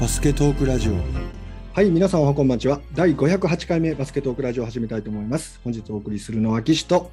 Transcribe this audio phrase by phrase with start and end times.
[0.00, 0.94] バスケトークラジオ
[1.74, 2.80] はい、皆さんおはこんばんちは。
[2.94, 5.60] 第508回目バスケットークラジオを始めたいと思います。
[5.62, 7.10] 本日お送りするのは岸と、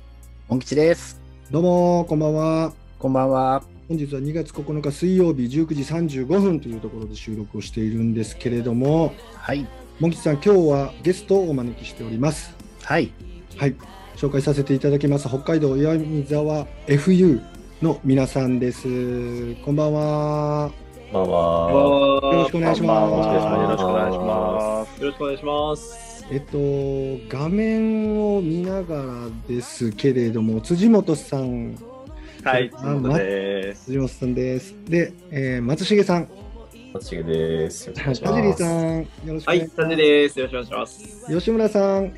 [0.48, 1.20] 本吉です。
[1.52, 2.74] どうもこんばんは。
[2.98, 3.62] こんばんは。
[3.90, 9.68] 本日は2月9日水曜日19時35分というところで収録をしているんですけれども、はい。
[10.00, 12.56] モン吉さん、今日はゲストをお招きしております。
[12.84, 13.12] はい。
[13.58, 13.76] はい、
[14.16, 15.28] 紹介させていただきます。
[15.28, 17.42] 北海道岩見沢 FU
[17.82, 19.56] の皆さんです。
[19.56, 20.87] こんばんは。
[21.12, 21.72] こんばんは。
[21.72, 25.02] よろしくお願いしますよろしくお願いします。
[25.02, 26.26] よろしくお願いします。
[26.30, 29.04] えっと、画面を見ながら
[29.48, 31.76] ですけれども、辻本さん、
[32.44, 33.86] はい、あ辻本です。
[33.86, 34.76] 辻本さんです。
[34.86, 36.28] で、えー松重さん、
[36.94, 37.88] 松重です。
[37.88, 38.58] よろ田しくお願いします。
[38.58, 39.76] 尻さん、よろしくおはい、願いします。
[39.76, 40.40] サジです。
[40.40, 41.26] よろしくお願いします。
[41.34, 42.14] 吉村さん、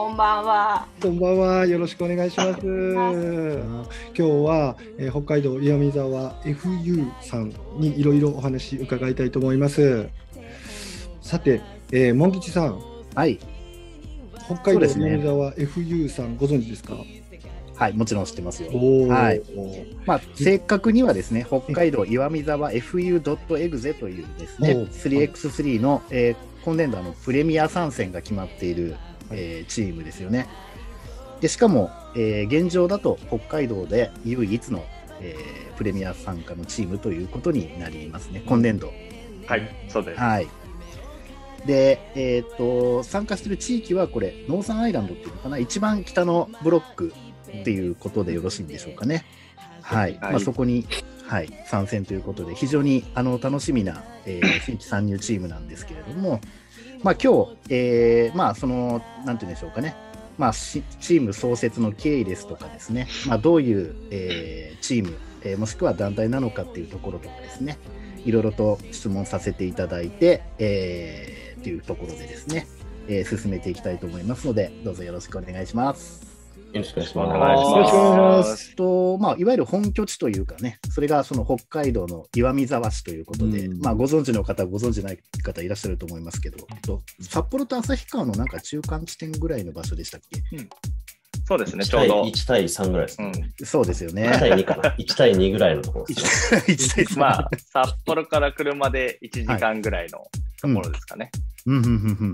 [0.00, 0.86] こんばんは。
[1.02, 1.66] こんばんは。
[1.66, 2.60] よろしくお願いします。
[2.62, 10.08] 今日は、えー北海道岩見沢 FU さんにいろいろお話伺いたいと思います。
[11.20, 11.60] さて、
[11.92, 12.80] えー、モン吉さん、
[13.14, 13.38] はい。
[14.46, 16.94] 北海道岩見沢 FU さんご存知ですか？
[17.76, 17.92] はい。
[17.92, 18.70] もちろん知ってますよ。
[19.06, 19.42] はい
[20.06, 28.94] まあ、正確にはですね、北海道岩見沢 FU.exe というですね、おう 3x3 の、えー今年度あのプレミア参戦が決まっている、
[29.30, 30.48] えーチームですよね。
[31.40, 34.84] で、しかも、えー現状だと北海道で唯一の、
[35.20, 38.92] えープレミア参加のチームということになりますね、今年度。
[39.46, 40.20] はい、そうです。
[40.20, 40.46] はい。
[41.66, 47.14] で、えっ、と、参加している地域はこれ、ノーサンアイランドっていうのかな、一番北のブロック
[47.48, 49.24] っていうことでよろしいんでしょうかね。
[49.80, 50.12] はい。
[50.12, 50.86] はいまあ、そこに、
[51.26, 56.40] はい、参戦ということで、非常にあの楽しみな、えー 新規参入チームなんですけれども、
[57.02, 59.96] まあ、今日、えーまあ、その、なんて言うんでしょうかね。
[60.38, 67.78] まあ、チーム創設の経緯ですとかですね、まあ、どういう、えーチーム、えーもしくは団体なのかっていうところとかですね、
[68.24, 72.66] いろいろと質問させていただいて、えー、というところでですね、
[73.08, 76.29] えー進めていきたいと思いますので、どうぞよろしくお願いします。
[76.72, 77.70] よろしくお願いしおます。
[77.70, 90.20] よろしくお願いしますとまあ、いわゆる本拠地というかね、それがその北海道の岩見沢市ということで、うんまあ、ご存知の方、ご存知ない方いらっしゃると思いますけど、と札幌と旭川のなんか中間地点ぐらいの場所でしたっ
[91.44, 92.30] そうですね、1対ちょうど。
[92.30, 93.32] 1対3ぐらいですね。
[93.34, 94.36] うん、けそうですよ1ね。
[94.38, 94.90] 対2かな。
[94.90, 96.64] 1対2ぐらいのところですね。
[96.68, 100.20] 一対三まあ、札幌から車で1時間ぐらいの
[100.60, 101.30] ところですかね。
[101.66, 101.78] うん。
[101.78, 101.94] うんうんう
[102.26, 102.32] ん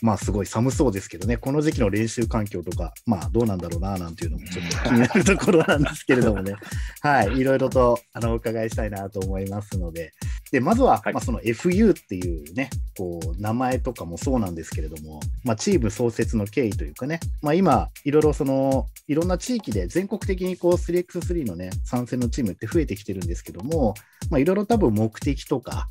[0.00, 6.54] まあすごい寒そうですけどね、この時期の練習環境とか、まあどうなんだろうななんていうのもちょっと気になるところなんですけれどもね、
[7.02, 10.12] はい、いろいろとあのお伺いしたいなと思いますので、
[10.52, 11.14] でまずは、はい。
[11.14, 23.94] まあ、その FU っていうね、こう名前とかもそうなんですけれども、まあ、チーム創設の経緯というかね、まあ、今、いろいろそのいろんな地域で全国的にこう 3x3 のね、参戦のチームって増えてきてるんですけども、
[24.30, 25.88] まあ、いろいろ多分目的とか、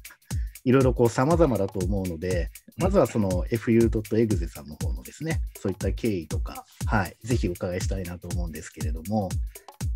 [0.68, 9.30] いろいろこう様々だと思うので、まずはその fu.exe さんの方のですね、そういった経緯とか、はい、ぜひお伺いしたいなと思うんですけれども、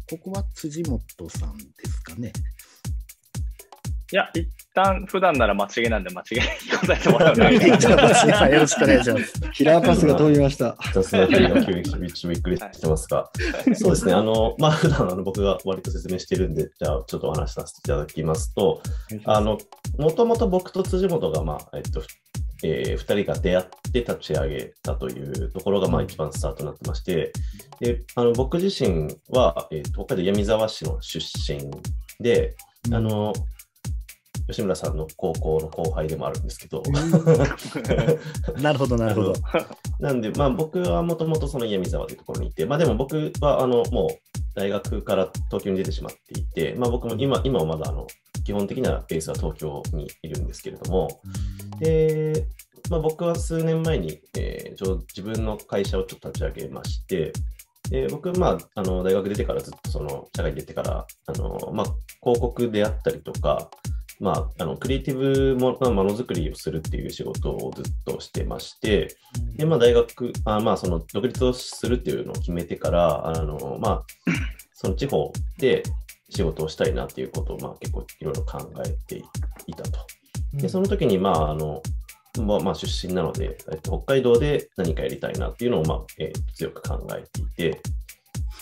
[0.10, 2.32] ここは辻本さんですかね。
[4.14, 7.60] いや、一旦普段なら間違いなんで間違いに答えてもらうのよ
[8.60, 9.42] ろしくお願いします。
[9.56, 10.76] キラーパスが飛びました。
[10.94, 11.82] 雑な振りが急に
[12.34, 13.32] びっくりしてますが、
[13.74, 18.82] そうですね、あの、まあ、普段あの僕が割と説明してるんで、じゃあちょっとお話しさせていただきますと、
[19.24, 19.58] あの、
[19.98, 22.04] もともと僕と辻本が、まあ、えっと、
[22.64, 27.32] えー、2人が出会って立ち上げたというところが、まあ、一番スタートになってまして、
[27.80, 31.72] であの僕自身は、えーと北海道闇沢市の出身
[32.20, 32.56] で、
[32.92, 33.34] あの、
[34.52, 36.84] 吉村さんの高校の後輩でもあるんですけど、
[38.62, 39.34] なるほど、なるほど。
[40.00, 44.10] なんで、まあ、僕はもともとその闇沢というところにいて、まあ、でも僕はあのもう
[44.56, 48.08] 大学から東京に出てしまっていて、まあ、僕も今今はまだあの
[48.44, 51.22] 基本的なベースは東京にいるんですけれども、
[51.80, 52.48] で
[52.90, 57.34] まあ、僕は数年前に、えーちょ自分の会社をちょっと立ち上げまして、
[57.90, 61.86] で僕、まあ、あの大学出てからずっとその社会に出てからあの、まあ、
[62.22, 63.70] 広告であったりとか、
[64.22, 69.18] まあ、あのクリエイティブものものづくりをするっていう仕事をずっとしてまして、
[69.56, 74.06] でまあ、大学あ、まあ、その独立をするっていうのを決めてから、あのまあ、
[74.74, 75.82] その地方で
[76.30, 79.24] 仕事をしたいなっていうことを、まあ、結構いろいろ考えて
[79.66, 80.06] いたと。
[80.54, 81.82] で、その時に、まあ、あの、
[82.46, 87.82] まあ、まあ、出身なので、えっと、北海道で何かやりたいなっていうのを、まあ、えー強く考えていて、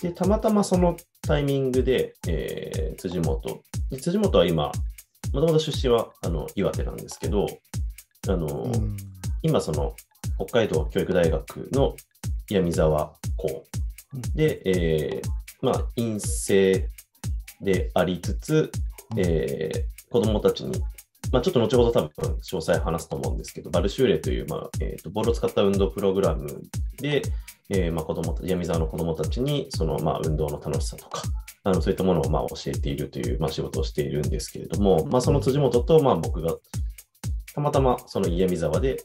[0.00, 4.72] で、たまたまそのタイミングで、えー辻元、で辻元は今、
[5.32, 7.46] もともと出身はあの岩手なんですけど、
[8.28, 8.70] あの、
[9.42, 9.94] 今、その、
[10.36, 11.94] 北海道教育大学の
[12.48, 13.64] 闇沢校
[14.34, 15.28] で、えー
[15.62, 16.88] まあ、陰性
[17.60, 18.72] でありつつ、
[19.16, 20.72] えー子供たちに
[21.32, 26.46] まあ、ちょっと後ほど多分詳細話すと思うんですけど、バルシューレという、まあえーと、ボールを使った運動プログラム
[26.96, 27.22] で、
[27.68, 31.22] えーまあ、子供闇沢の子供たちにその、まあ、運動の楽しさとか、
[31.64, 36.54] あのそういったものをまあ教えているという、まあ、仕事をしているんですけれども、まあ、その辻元とまあ僕が
[37.54, 38.96] たまたまその家見沢で、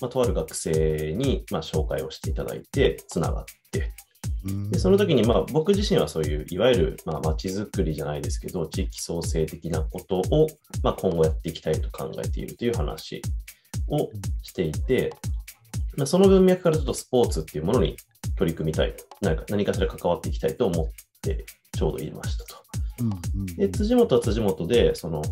[0.00, 3.92] まあ、とある学生にまあ紹介をしていただいて、つながって、
[4.70, 10.46] でその時にまあ僕自身はそういういわゆるまあ街づくりじゃないですけど地域創生的なことを
[10.82, 13.20] まあ今後やっていきたいと考えているという話
[13.88, 14.08] を
[14.42, 15.12] していて、
[15.96, 17.96] まあ、その文脈からちょっとスポーツっていうものに
[18.36, 20.86] 取り組みたい何か何かしら関わっていきたいと思っ
[21.22, 22.56] てちょうど言いましたと。
[23.56, 25.22] で辻元は辻元でその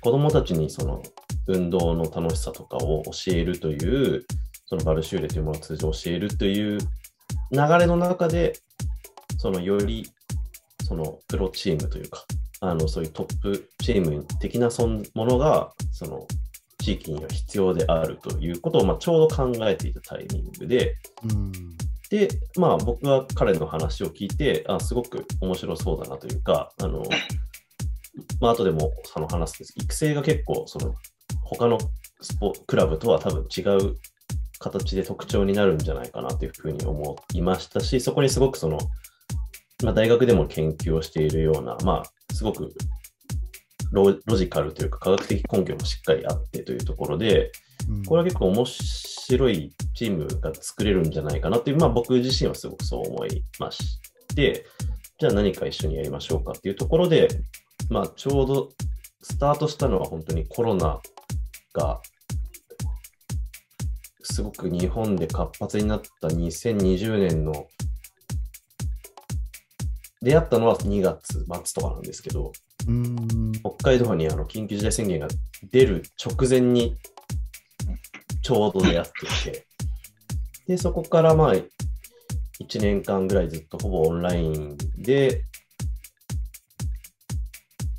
[0.00, 1.02] 子どもたちにその
[1.46, 4.26] 運動の楽しさとかを教えるという
[4.66, 6.78] そのバルシューレというものを通じて教えるという
[7.52, 8.54] 流れの中で、
[9.38, 10.08] そのより
[10.84, 12.24] そのプロチームというか、
[12.60, 16.26] あのそういうトップチーム的なそものが、その
[16.78, 21.52] 地域には必要であるということを、まあ、ちょうど考えていたタイミングで、うん、
[22.10, 27.02] で、まあ、僕は彼の話を聞いて、あすごく面白そうだなというか、あの
[28.40, 29.74] まあ後でもその話すんです。
[29.76, 30.94] 育成が結構、その
[31.42, 31.78] 他の
[32.20, 33.96] スポクラブとは多分違う
[34.58, 38.78] 形で特徴になるんじゃないかなというふうに思いましたし、そこにすごくその、
[39.82, 42.72] まあ、大学でも研究をしているような、まあ、すごく
[43.92, 47.50] ロジカルというか科学的根拠もしっかりあってというところで、
[48.08, 54.00] これは結構面白いチームが作れるんじゃないかなという、まあ僕自身はすごくそう思いまし
[54.34, 54.66] て、
[55.18, 57.28] じゃあ何か一緒にやりましょうかっていうところで、
[57.90, 58.68] まあちょうど
[59.22, 61.00] スタートしたのは本当にコロナ
[61.72, 62.00] が
[64.22, 67.66] すごく日本で活発になった2020年の
[70.22, 71.44] 出会ったのは2月末
[71.74, 72.52] とかなんですけど、
[73.78, 75.28] 北海道にあの緊急事態宣言が
[75.70, 76.96] 出る直前に
[78.46, 79.66] ちょうど出会っていて、
[80.68, 81.64] で、そこからまあ1
[82.80, 85.42] 年間ぐらいずっとほぼオンラインで、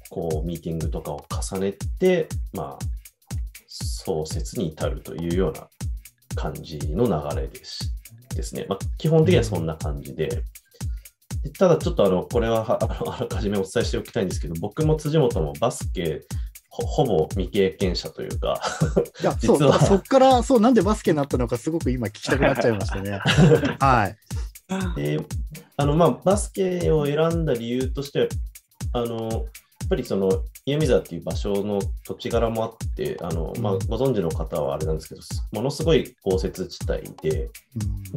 [0.10, 2.86] こうミーティングとかを重ねて、まあ、
[3.68, 5.68] 創設に至るというような
[6.38, 7.94] 感じの流れです
[8.34, 8.66] ですね。
[8.70, 10.44] まあ、基本的にはそんな感じで、
[11.60, 16.22] ただちょっとあの、これはあのあらかじめお伝えしておきたいんですけど、僕も辻元もバスケ
[16.77, 18.62] ほ、ほぼ未経験者というか
[19.21, 23.19] いや、 実はそっから、そう、なんでバスケになったのか、すごく今聞きたくなっちゃいましたね。
[23.79, 24.15] はい。
[24.95, 25.19] で、
[25.77, 28.27] あの、まあ、バスケを選んだ理由としては、
[28.94, 29.47] あの、
[29.88, 35.21] っぱりその岩見沢っていう場所の土地柄もあって、あのまあ、ご存知の方はあれなんですけど、
[35.53, 37.50] ものすごい豪雪地帯で、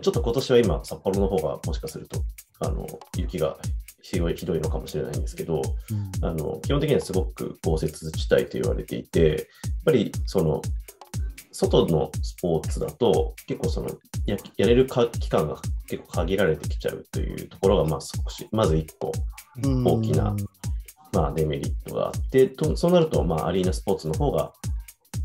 [0.02, 2.24] ちょっと今年は今、札幌の方がもしかすると
[2.58, 2.86] あの
[3.16, 3.56] 雪が
[4.10, 9.36] ひどいひどいのかもしれないんですけど、うん、あの基本的にはすごく豪雪地帯と言われていて、やっ
[9.84, 10.60] ぱりその
[11.52, 13.88] 外のスポーツだと結構その
[14.26, 19.12] ややれる期間が結構限られてきちゃうというところがまあ少しまず一個
[19.62, 20.34] 大きな
[21.12, 24.52] まあ、デメリットがあってと、そうなると、まあ、アリーナスポーツの方が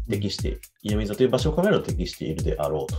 [0.10, 2.96] 適して、家水という場所を考えると適しているであろうと。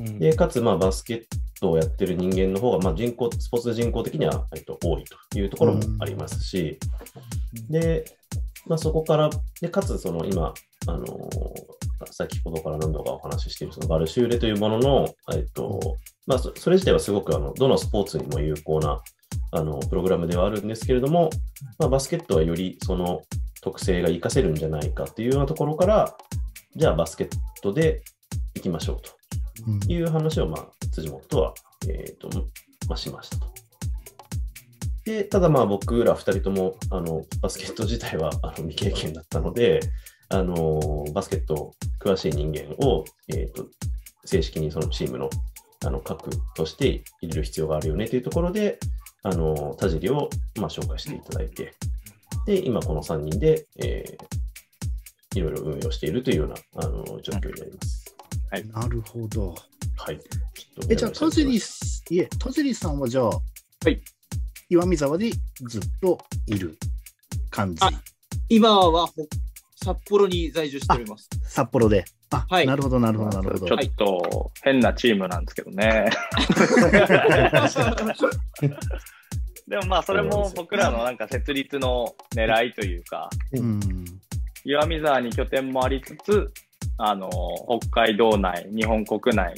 [0.00, 1.24] うん、でかつ、まあ、バスケッ
[1.60, 6.78] トをやってる人間の方が、まあ、人口スポーツ人口的には、えっと、多いというところもありますし、
[7.56, 8.04] うん、で、
[8.66, 10.52] まあ、そこから、でかつ、その今、
[10.86, 19.02] あのー、先ほどから何度かお話ししているそのバルシューレというものの、えっとまあ、それ自体はすごくあのどのスポーツにも有効な
[19.50, 21.30] あのプログラムではあるんですけれども、
[21.78, 23.22] まあ、バスケットはよりその
[23.60, 26.16] 特性が活かせるんじゃないかっていうようなところから、
[26.76, 27.28] じゃあバスケッ
[27.62, 28.02] トで
[28.54, 29.17] いきましょうと
[29.88, 31.54] いう話を、まあ、辻元とは、
[31.88, 32.28] えーと
[32.88, 33.46] まあ、しましたと。
[35.04, 39.80] でただまあ僕ら2人ともあのバスケット自体はあの未経験だったので、
[40.28, 43.66] あのバスケット詳しい人間を、えーと、
[44.24, 45.30] 正式にそのチームの
[45.84, 48.78] あの核として入れる必要があるよねというところで、
[49.22, 51.72] あの田尻を、まあ、紹介していただいて、
[52.46, 57.97] で、今この3人で、えー、いろいろ運用しているというようなあの状況になります。
[58.50, 59.54] はい、なるほど。
[59.96, 60.20] はい。
[60.88, 61.60] え、じゃあ、田尻、い
[62.18, 63.40] え、田尻さんはじゃあ、は
[63.90, 64.00] い。
[64.70, 65.30] 岩見沢で
[65.68, 66.78] ずっといる
[67.50, 67.80] 感じ？
[68.48, 69.08] 今は
[69.76, 71.28] 札幌に在住しております。
[71.44, 72.04] 札幌で。
[72.30, 73.76] あ、はい、なるほど、なるほど、なるほど。
[73.78, 76.10] ちょっと変なチームなんですけどね。
[79.66, 83.80] でもまあ、それも僕らのなんか設立の狙いというか、うん、
[84.64, 86.52] 岩見沢に拠点もありつつ、
[86.98, 87.30] あの、
[87.80, 89.54] 北海道内、日本国内、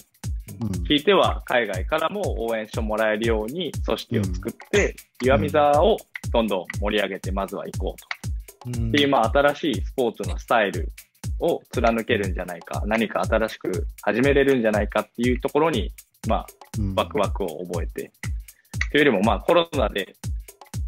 [0.89, 5.97] 聞いては海外からも応援してもらえるように組織を作って、うん、岩見沢を
[6.33, 7.97] どんどん盛り上げて、まずは行こ
[8.67, 10.93] うっていう、まあ、新しいスポーツのスタイル
[11.39, 15.93] を貫けるんじゃないか、何か新しく始めれるんじゃないかっていうところに、
[16.29, 16.47] まあ、
[16.95, 18.13] ワクワクを覚えて、
[18.91, 20.15] というよりも、まあ、コロナで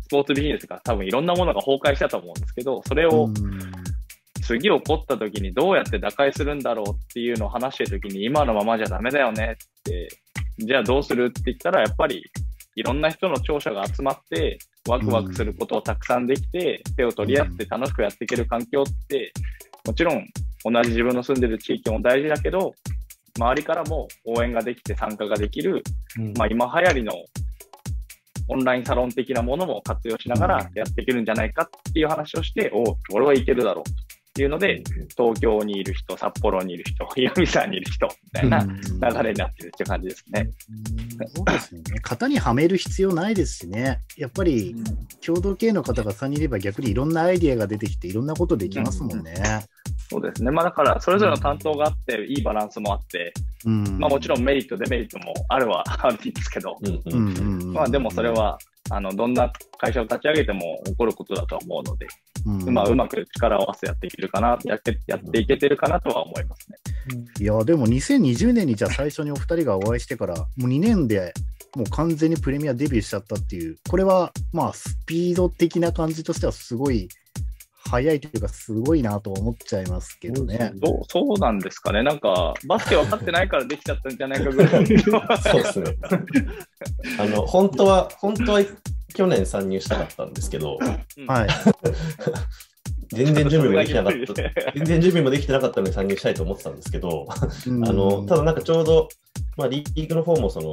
[0.02, 3.30] スポーツビジネスが多分いろんなものが崩壊したと思うんですけど、それを
[4.42, 10.08] 次起こった時にどうやって打開するんだろうっていうのを話してる時に今のままじゃダメだよねって、
[10.58, 12.22] じゃあどうするって言ったらやっぱり
[12.74, 14.58] いろんな人の聴者が集まって
[14.88, 19.32] ワクワクすることをたくさんできて、手を取り合って楽しくやっていける環境って、
[19.86, 20.26] もちろん
[20.64, 22.72] 同じ自分の住んでる地域も大事だけど、
[23.38, 25.82] 周りからも応援ができて参加ができる、
[26.36, 27.12] まあ今流行りの
[28.48, 33.84] オンラインサロン的なものも活用しながらやっていけるんじゃないかっていう話をして、お俺はいけるだろう
[34.32, 34.82] っていうので、
[35.14, 40.48] 東京にいる人、札幌にいる人、岩見沢にいる人みたいな流れになってるっていう感じですね。
[41.34, 41.84] そうですよね。
[42.00, 44.00] 型にはめる必要ないですしね。
[44.16, 44.74] やっぱり
[45.20, 49.34] 共同経営の方が3人いれば逆にいろんなアイディアが出てきていろんなことできますもんね。
[50.08, 50.50] そうですね。
[50.50, 53.34] まあだからそれぞれの担当があって、いいバランスもあって、
[53.66, 56.78] うん、まあもちろんメリット、デメリットもあるはあるんですけど、
[57.66, 58.56] まあでもそれは
[58.90, 62.06] あのどんな会社を立ち上げても起こることだと思うので、
[62.46, 66.78] うん、まあ、うまく力を合わせやっていけるかな、やってやっていけてるかなとは思いますね。
[67.40, 71.32] いや、でも2020年にじゃあ最初にお二人がお会いしてから、もう2年で
[71.76, 77.08] もう完全にプレミアデビューしちゃったっていう、これはまあスピード的な感じとしてはすごい
[77.92, 80.72] 早いというか、すごいなと思っちゃいますけどね。
[80.76, 85.98] どうそうなんですかね、なんか、バスケ分かってないからできちゃったんじゃないかぐらいそうですね。
[87.18, 88.62] あの本当は、本当は
[89.14, 90.78] 去年参入したかったんですけど、
[91.26, 91.48] はい。
[93.14, 94.34] 全然準備もできなかった、
[94.74, 99.10] 全然準備もできてなかったので参入したいと思ってたんですけど、あのただなんかちょうど、
[99.58, 100.72] まあ、リーグの方もその、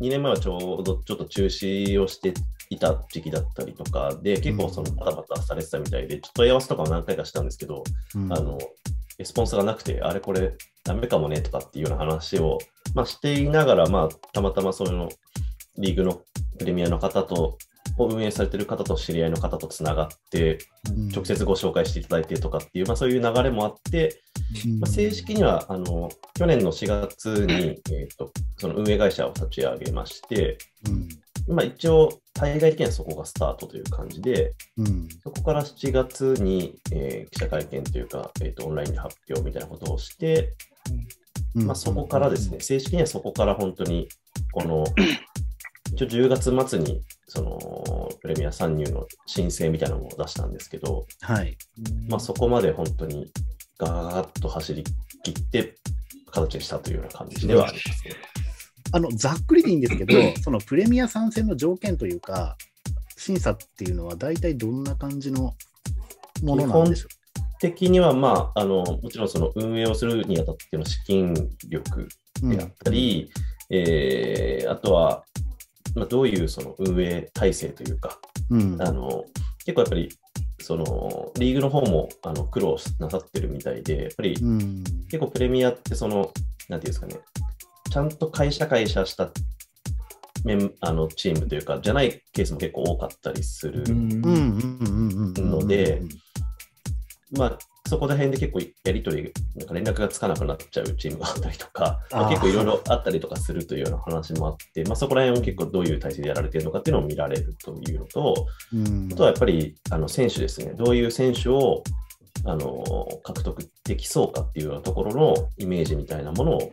[0.00, 2.34] 2年前はちょうどちょっと中止をして
[2.72, 8.58] いた時期だったりとかで、結構そのバタバタされてたみたいで、ちょっと問い合わせとかも何回かしたんですけど、うん、あの
[9.18, 12.58] レスポンスがなくて、あれこれダメかもねとかっていうような話を、
[12.94, 15.08] まあ、していながら、まあ、たまたまその
[15.78, 16.22] リーグの
[16.58, 17.58] プレミアの方と、
[17.98, 20.58] を運営されてる方と知り合いの方とつながって、
[21.14, 24.22] 直接ご紹介していただいてとかっていう、まあ、そういう流れもあって、
[24.80, 30.56] まあ、正式にはあの去年の4月に、えーと、その運営会社を立ち上げまして、
[30.88, 31.08] うん、
[31.48, 40.54] まあ、一応、対外的にはそこがスタートという感じで、うん、そこから7月に、えー、記者会見というか、えーと、オンラインで発表みたいなことをして、
[41.54, 44.08] うん、まあ、そこからですね、正式にはそこから本当に、
[44.52, 44.84] この
[45.92, 51.56] 一応10月末にそのプレミア参入の申請みたいなのを出したんですけど、はい、
[52.08, 53.30] まあ、そこまで本当に
[53.78, 54.84] ガーッと走り
[55.22, 55.74] 切って
[56.30, 58.14] 形にしたというような感じではありますね。
[58.92, 62.56] あのざっくりでいいんですけど、そのプレミア参戦の条件というか、
[63.16, 65.54] 審査っていうのは大体どんな感じの
[66.42, 67.60] ものなんでしょう？
[67.60, 71.32] 的には、まあ、あのもちろんその運営をするにあたっての資金
[71.68, 72.08] 力
[72.42, 73.30] であったり、
[73.70, 75.24] うん、えー、あとは
[75.94, 78.18] まあ、どういうその運営体制というか、
[78.48, 79.24] うん、あの
[79.58, 80.08] 結構やっぱり
[80.60, 84.36] そのリーグの方もあの苦労なさってるみたいで、やっぱり、
[85.10, 86.32] 結構プレミアってその、
[86.68, 87.16] なんていうんですかね、
[87.92, 89.30] ちゃんと会社会社した
[90.46, 96.00] メンあのチームというか、じゃないケースも結構多かったりするので、
[97.36, 111.82] まあ、そこら辺で結構やり取り、なんか連絡がつかなくなっちゃうチームがあったりとか、まあ、結構いろいろあったりとかするというような話もあって、まあ、そこら辺を結構どういう体制でやられているのかっていうのを見られるというのと、うん、あとはやっぱりあの選手ですね、どういう選手を
[112.46, 116.72] あの獲得できそうかっていうようなところのイメージみたいなものを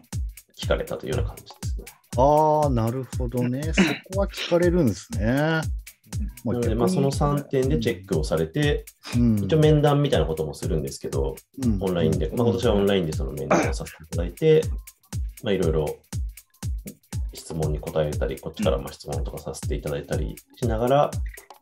[0.59, 1.85] 聞かれたというような感じですね。
[2.17, 3.63] ああ、なるほどね。
[3.73, 3.81] そ
[4.13, 5.25] こは聞かれるんですね。
[5.25, 5.63] な
[6.45, 8.83] ので、まあ、その3点でチェックをされて、
[9.15, 14.63] うん、一応面談みたいなこともするんですけど、うん、オンラインで、まあ、今年はオンラインでその面談をさせていただいて、
[15.43, 15.85] まあ、いろいろ
[17.33, 21.11] 質問に答えたり、こっちからまあ質問とかさせていただいたりしながら、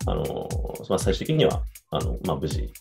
[0.06, 0.48] あの
[0.90, 1.62] まあ、最終的には
[1.92, 2.72] あの、まあ、無事、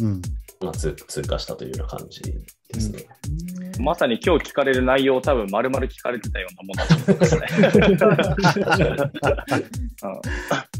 [0.00, 0.22] うん。
[0.60, 3.06] まあ、通過したというような感じですね。
[3.28, 7.46] うん、まさに今日聞かれる内容を多分丸々聞かれてたようなものだと思いますね。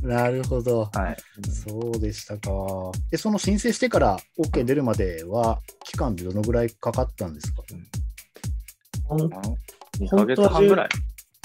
[0.09, 1.17] なるほど、はい。
[1.51, 2.51] そうでしたか。
[3.11, 7.63] で、その申請してから OK 出るまでは、期間でどのぐらいかかったんですか、
[9.11, 9.21] うん、
[10.05, 10.89] 2ヶ月半ぐらい。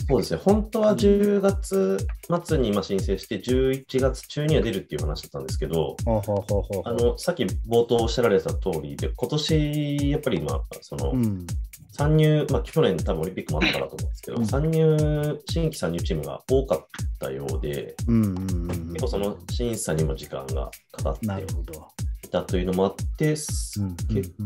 [0.08, 1.98] そうですね、本当は10月
[2.46, 11.48] 末に今申請して、11月中には出るっていう話だったんですけど、あのさっき冒頭おっしゃられた通りで、今年やっぱり今、その、うん、
[11.92, 16.86] 参入、まあ、去年多分オリンピックもあったからと思うんですけど、うん、参入、新規参入チームが多かっ
[17.20, 21.88] たようで、うんうんうん、結構その審査にも時間がかかって、なるほど。
[22.36, 23.74] たというのもあって、結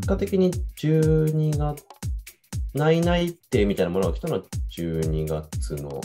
[0.06, 1.84] 果的に12月、
[2.74, 4.42] 内内定みたいなものが来たのは
[4.78, 6.02] 12月の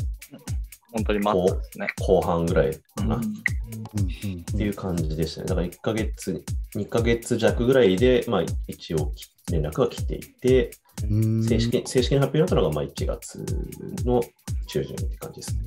[0.95, 1.89] 本当に待ですね。
[2.07, 3.21] 後半ぐらいかな、っ
[4.57, 5.49] ていう感じでしたね。
[5.49, 6.45] だから1ヶ月、
[6.77, 9.13] 2ヶ月弱ぐらいで、まあ、一応
[9.51, 10.71] 連絡が来ていて、
[11.49, 13.45] 正式正式に発表になったのがまあ1月
[14.05, 14.23] の
[14.69, 15.61] 中旬って感じですね。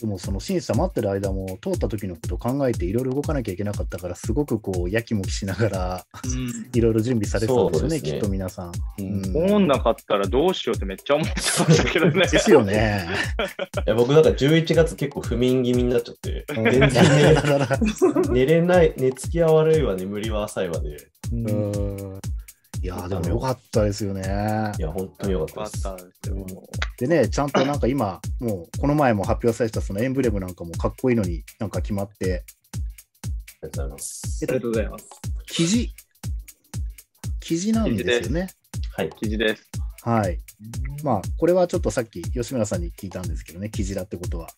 [0.00, 6.06] でもその審査待ってる間も通った時のことを考えていろいろ動かなきゃいけなかったからすごくこうやきもきしながら
[6.72, 8.72] いろいろ準備されてたんですよね、ねきっと皆さん。
[8.98, 11.40] うん、んなかったらどうしようってめっちゃ思ってま
[11.74, 12.26] したけどね。
[12.26, 13.06] ですよね。
[13.86, 16.90] いや僕なんか11月結構不眠気味になっちゃって、全然
[18.30, 20.96] 寝寝れない、寝つきは悪いわ、眠りは浅いわで。
[21.32, 22.20] うん
[22.82, 24.22] いやでもよかったですよね。
[24.78, 26.08] いや、本当によかったです。
[26.98, 32.44] でね、ちゃんとなんか今、もうこの前も発表されたそのエンブレムなんかもかっこいいのになんか決まって。
[33.62, 34.40] ありがとうございます。
[34.42, 35.06] ありがとうございます。
[35.46, 35.94] 記事？
[37.40, 38.48] 記事なんですよね。
[38.96, 39.68] はい、記事です。
[40.02, 40.38] はい。
[41.04, 44.48] まあ、これはちょっとさっき吉村さんに聞いたんですけどね、記事だってことは。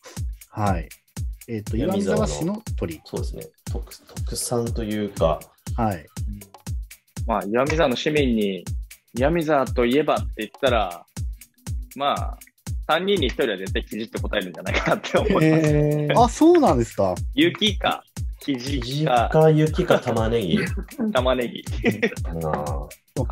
[0.49, 0.87] はい。
[1.49, 3.01] えっ、ー、と、岩見沢市の鳥。
[3.03, 3.93] そうですね特。
[4.15, 5.39] 特産というか、
[5.75, 6.05] はい。
[7.25, 8.63] まあ、岩見沢の市民に、
[9.15, 11.05] 岩見沢といえばって言ったら、
[11.95, 12.37] まあ、
[12.87, 17.15] 3人に1人は絶対記事って答えるんじゃないかなって思います、えー、 あ、そうなんですか。
[17.33, 18.03] 雪か、
[18.39, 19.29] 生地か。
[19.31, 20.59] か雪か玉ねぎ。
[21.13, 21.63] 玉ねぎ。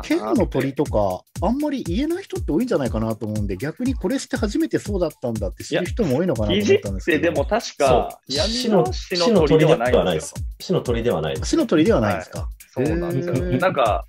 [0.02, 7.22] 県の鳥とか、あんまり言えない人って多いんじゃないかなと思うんで、逆にこれして初めてそうだったんだって知る人も多いのかなと思ったんですけど。
[7.24, 8.84] でも確か、市の
[9.46, 10.34] 鳥ではないです。
[10.60, 11.48] 市の鳥ではないです。
[11.48, 12.48] 市の鳥ではないですか。
[12.74, 13.34] そうなんですよ。
[13.58, 14.04] なんか、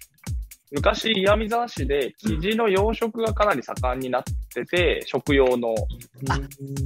[0.71, 5.75] 昔、岩見沢市で生地の養殖がかなり盛んになってて、食用の。
[6.29, 6.39] あ、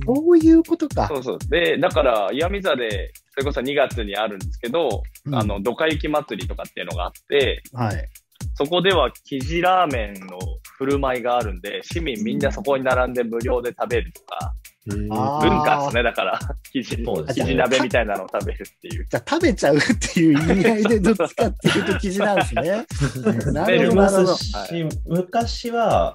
[0.05, 1.07] そういうことか。
[1.07, 1.38] そうそう。
[1.50, 8.10] で、だから、岩見沢で、それこそ2月にあるんですけど、うん、あの、どか雪祭りとかっていうのがあって、はい。
[8.55, 10.38] そこでは生地ラーメンの
[10.77, 14.53] 振る舞いがあるんで、市民みんなそこに並んで無料で食べるとか、
[14.88, 16.40] 文化ですね、だから、
[16.72, 19.08] 生地生地鍋みたいなのを食べるっていう。
[19.10, 22.86] じゃ食べちゃうっていう意味合いでどっちかっていうと生地なんですね。
[23.52, 24.36] なるほど。
[24.36, 26.14] し、はい、昔は、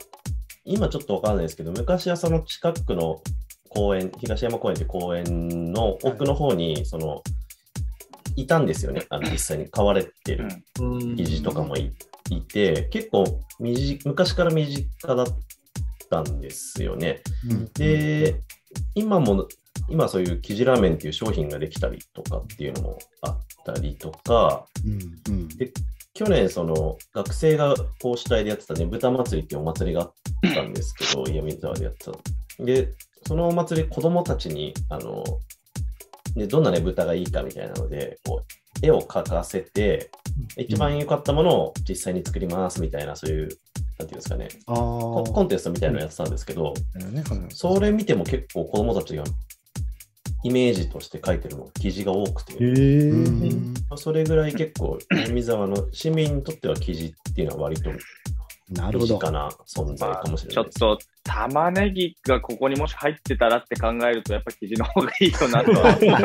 [0.64, 3.20] 今ちょっとわかんないですけど、昔はその近くの
[3.68, 7.22] 公園、東山公園って公園の奥の方に、その、
[8.36, 9.68] いたんですよね、あの実際に。
[9.68, 10.48] 飼われてる
[11.16, 11.92] 生地とかもい
[12.48, 13.24] て、結構
[14.04, 15.26] 昔から身近だっ
[16.08, 17.22] たんですよね。
[17.48, 18.40] うん、で、
[18.94, 19.48] 今も、
[19.88, 25.72] 今そういう生地ラーメンっていう商品ができたりとかっていうのもあったりとか、うんうん、で
[26.14, 32.64] 去年、その学生がこう主体でやってたね、豚祭りっていうお祭りがあったんですけど、 岩見沢でやってた。
[32.64, 32.92] で、
[33.26, 35.24] そのお祭り、子供たちに、あの、
[36.34, 38.42] でどんなね、豚がいいかみたいなので、こ
[38.82, 40.10] う絵を描かせて、
[40.58, 43.48] 一番良かったものを実際に作りますみたいな、そういう
[44.02, 46.74] なんていうんですかね、コンテストみたいなのやってたんですけど、
[47.50, 49.22] それ見ても結構子供たちが
[50.44, 52.54] イメージとして書いてるの記事が多くて、
[53.96, 57.90] それぐらい結構、海沢の市民にとっては記事っていうのは割と
[58.70, 65.70] 身近な存在かもしれない、ちょっと玉ねぎがここにもし入ってたらって考えると、やっぱ記事の方がいいよなと
[66.04, 66.08] イ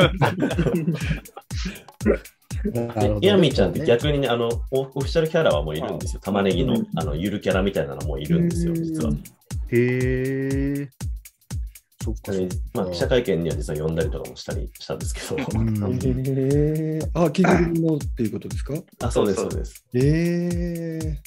[3.22, 6.22] ヤミちゃんって逆にね、あのオフィシャルキャラはもういるんですよ。
[6.22, 9.12] 玉ねぎのあのゆるキャラみたいなのもいるんですよ、実は。
[9.12, 9.17] へ
[9.72, 10.89] え。
[12.04, 12.32] そっか
[12.74, 15.36] まあ、記者会見には実は呼んだりとかもしたりしたんですけど。
[15.38, 17.10] へえ。
[17.13, 18.74] あ、記事のっていうことですか？
[19.02, 19.84] あ、そうです、そうです。
[19.93, 21.20] へえ。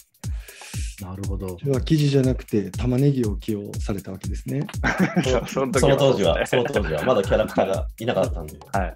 [1.05, 1.59] なるほど。
[1.59, 4.67] それは生地じゃなくて玉ねぎを起用されたわけですね。
[5.49, 8.59] その当時は、その当時はまだキャラクターがいなかったんで。
[8.73, 8.95] はい。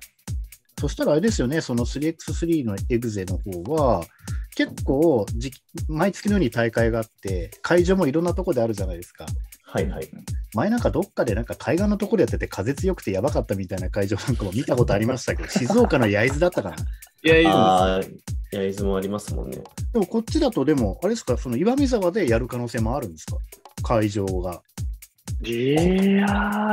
[0.85, 4.05] そしたらあれですよね、その 3x3 のエグゼの方は、
[4.55, 5.51] 結構じ、
[5.89, 9.25] 毎月のように大会があって、会場もいろんなとこであるじゃないですか。
[9.65, 10.09] はいはい。
[10.55, 16.77] 前なんかどっかでなんか海岸のところやってて風強くてやばかったみたいな会場なんかも見たことありましたけど、 静岡の焼津だったかな。
[17.23, 17.45] 焼
[18.03, 18.21] 津
[18.53, 19.63] 焼津もありますもんね。
[19.95, 23.39] でもこっちだとでも、あれですか、その岩見沢でやる可能性もあるんですか
[23.83, 24.63] 会場が。
[25.43, 26.27] いや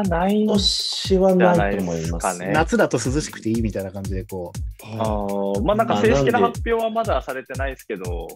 [0.05, 2.51] ー、ない今年はないと思いますね。
[2.53, 4.85] 夏だと涼しくていいみたいな感じで、こう。
[4.99, 8.27] あまあなんか正式な発表はまだされてないですけど、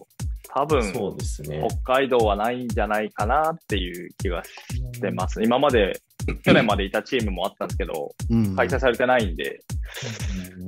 [0.48, 5.42] 多分、そうですね、北海道はないんじゃないかなっていう気がしてます。
[5.42, 6.00] 今まで、
[6.42, 9.60] 去年までいたチームもあったんですけど、うん、開催されてないんで。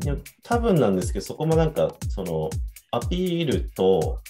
[0.05, 2.51] いや、多分なんですけど、そこもなんか、その、
[2.91, 4.21] アピールと、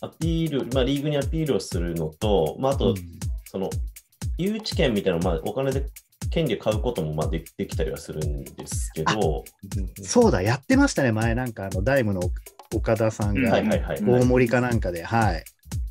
[0.00, 2.94] アピール、まあ、リーグにアピールをするのと、まあ、あと、うん、
[3.44, 3.70] その、
[4.38, 5.86] 誘致権みたいなのを、まあ、お金で
[6.30, 9.44] 権利を買うこともまあでできたりはするんですけど、
[10.02, 12.20] そうだ、やってましたね、前なんかあのダイムの
[12.74, 13.50] 岡田さんが。
[13.50, 15.44] 大森かなんかで、はい。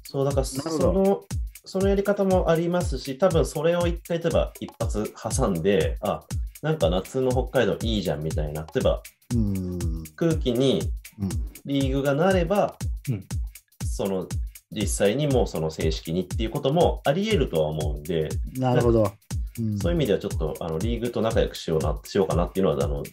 [0.03, 1.25] そう、だからその、
[1.65, 6.23] そのやり方もありますし、多分それを一回、例えば一発挟んで、あ、
[6.61, 9.01] なんか夏の北海道いいじゃんみたいな、例えば
[10.15, 10.81] 空気に
[11.65, 12.77] リーグがなれば、
[13.09, 13.25] うん、
[13.85, 14.27] その
[14.71, 19.11] 実際にもうその正式にっていうこともあり得るとは思うんで、なるほど。
[19.81, 23.03] そういう意味ではちょっとあのリーグと仲良くしようなしようかなっていうのはあの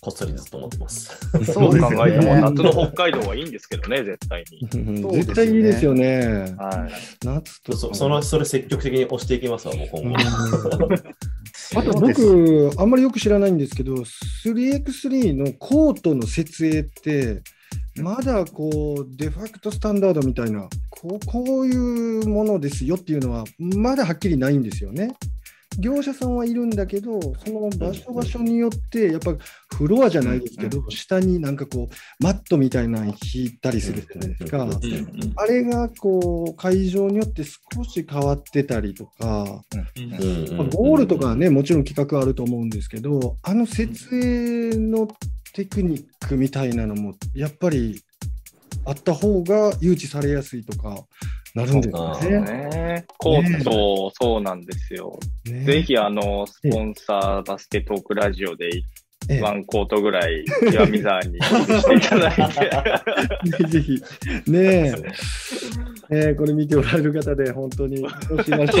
[0.00, 1.28] こっそりずっと思ってます。
[1.44, 5.12] そう考えても、夏の北海道はいいんですけどね、絶対に。
[5.12, 6.54] 絶対いいですよね。
[6.56, 10.16] はい、夏とそそのそれ積極的に押していきますわ、もう今後。
[11.76, 17.42] あと僕、あんまりよく知らないんですけど、3x3 のコートの設営って、
[18.02, 25.14] まだこうデファクトスタンダードみたいなこうこういうものですよっていうのはまだはっきりないんですよね。
[25.78, 29.34] 業者さんはいるんだけど、その場所場所によって、やっぱ
[29.76, 34.68] フロアじゃないですけど、下になんかこう、マットみたいなの引いたりするじゃないですか。
[35.36, 39.62] あれがこう、会場によって少し変わってたりとか、
[40.56, 45.08] まあ、ゴールとかね、もちろん企画あると思うんですけど、あの設営の
[45.52, 48.02] テクニックみたいなのも、やっぱり
[48.88, 50.96] あった方が誘致されやすいとか、
[51.54, 52.40] なるんですね。
[52.40, 55.18] ねコート、ね、そうなんですよ。
[55.44, 58.70] ね、ぜひ、あの、スポンサーバスケトークラジオで、
[59.42, 62.34] ワンコートぐらい、岩見沢にしていただい
[63.52, 63.68] て。
[63.68, 64.02] ぜひ、
[64.50, 64.94] ねえ。
[66.10, 67.96] えー、これ見ておられる方で、本当に、
[68.30, 68.72] どうしまし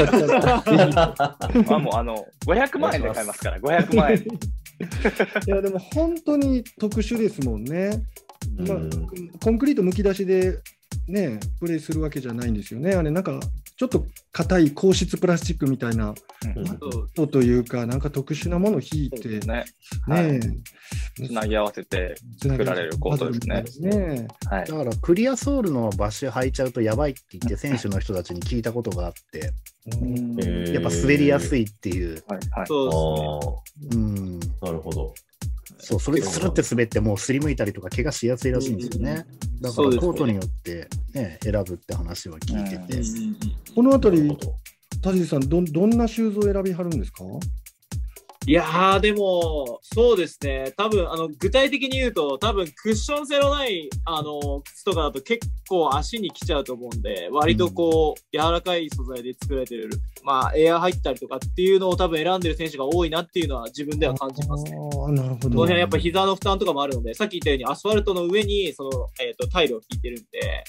[1.68, 4.18] あもう、あの、500万円で買いますから、500万円。
[5.46, 7.90] いや、でも本当に特殊ですもんね。
[8.56, 8.78] まあ、
[9.42, 10.58] コンクリートむき出しで
[11.08, 12.92] ね、プレイするわけじゃないんですよね。
[12.92, 13.40] あれ、なんか、
[13.76, 16.14] ちょっと硬い硬質プラスチックみたいな、
[17.16, 19.64] うん、というか、なんか特殊なものを引いて、ね、
[20.06, 20.40] ね、
[21.14, 23.96] つなぎ合わせて作られるコートですね。
[23.96, 24.28] ね。
[24.46, 29.52] はい、だから、クリアソールのバッシュ履いちゃうとやばいって言って、選手の人たちに聞いたことがあって、
[30.72, 32.22] やっぱ滑りやすいっていう。
[32.28, 35.14] はいはい、そう、うん、なるほど。
[35.78, 39.24] そう、それでするって滑ってもうすりむいたりとか怪我しやすいらしいんですよね。
[39.60, 43.02] だからコートによってね、選ぶって話は聞いてて。
[43.74, 44.36] このあたり、
[45.02, 47.24] 田尻さんど、どんなシューズを選びはるんですか？
[48.48, 50.72] いやー、でも、そうですね。
[50.74, 59.90] 多分、あの、具体的に言うと、多分、クッション性のない、あの、靴とかだと結構足に来ちゃうと思うんで、割とこう、柔らかい素材で作られてる、
[60.24, 64.70] まあ、エア入ったりとかっていうのを多分選んでる選手が多いなっていうのは自分では感じますね。
[64.72, 65.48] あなるほど。
[65.50, 70.24] この辺やっぱ膝の負担とかもあるので、さっき言ったようにアスファルトの上に、その、えっ、ー、と、タイルを引いてるん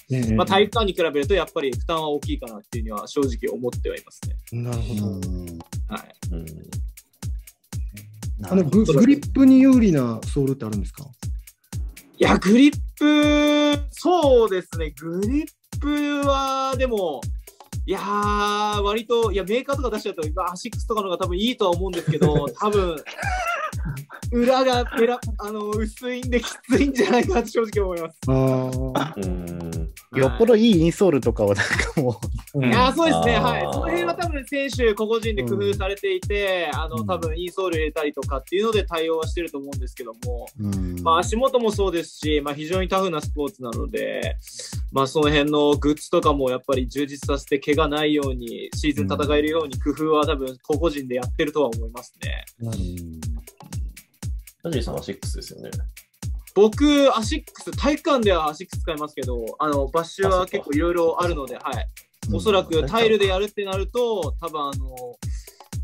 [0.10, 4.62] で、ね、まあ、体育館に比べるとやっぱり負担は大きいかなっていうには正直思ってはいますね。
[4.64, 5.06] なるほど。
[5.88, 6.16] はい。
[6.34, 6.46] うん
[8.44, 11.04] あのググリップに有利なソールってあるんですか？
[12.18, 15.48] いや、グリップ、そうですね、グリッ
[15.80, 17.22] プはでも、
[17.86, 22.98] いやー、割と、いや、メーカーとか出しちゃうと、アシックスとかのが多分いいとは思うんですけど、多分
[24.32, 28.20] 裏がペラあの薄いんできついんじゃないかって正直思います。
[28.28, 29.16] あ
[30.18, 32.20] よっぽどいいインソールとかはなんかも
[32.56, 32.66] う。
[32.66, 33.62] いやそうですね、はい。
[33.62, 44.36] その辺は多分選手個々人で工夫されていて、うん、あの多分インソール入れたりとかっていうので対応はしてると思うんですけども、うん、まあ足元もそうですし、まあ非常にタフなスポーツなので、
[44.92, 52.46] まあその辺のグッズとかもやっぱり充実させて怪我ないようにシーズン戦えるように工夫は多分個々人でやってるとは思いますね。
[52.62, 53.20] うん
[54.64, 55.72] ナジーさんアシックスですよね。
[56.56, 61.88] 僕、アシックス、体育館ではアシックス使いますけど、あのバッシュは結構いろいろあるので、はい。
[62.34, 65.16] おそらくタイルでやるってなると、多分あの、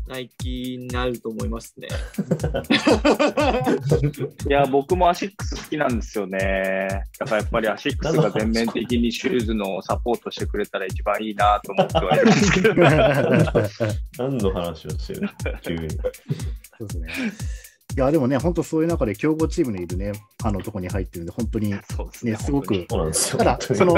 [0.08, 1.88] ナイキになると思いますね。
[4.48, 7.02] いや、僕もアシックス好きなんですよね。
[7.18, 12.72] だからやっぱりアシックスが全面的にシューズのサポートしてくれたら一番いいなと思ってはいるんですけど。
[14.18, 15.28] 何の話をしてる
[15.62, 15.90] 急に。
[15.90, 15.98] そ
[16.84, 17.08] うですね。
[17.96, 20.12] いや、でもね、本当そういう中で強豪チームにいるね、
[20.44, 21.80] あのとこに入ってるんで、本当にね、
[22.22, 22.86] ねすごく。
[22.86, 23.94] ただ、その、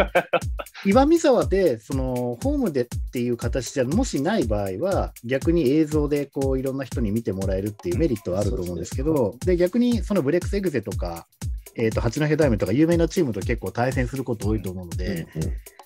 [0.86, 11.26] 岩見沢で、その、ホームでっていう形じゃ、もしない場合は、逆に映像で、こう、いろんな人に見てもらえるっていうメリットはあると思うんですけど、で、逆に、そのブレックスエグゼとか、
[11.74, 15.26] えっ、ー、と、八戸ダイムとか有名なチームと結構対戦すること多いと思うので、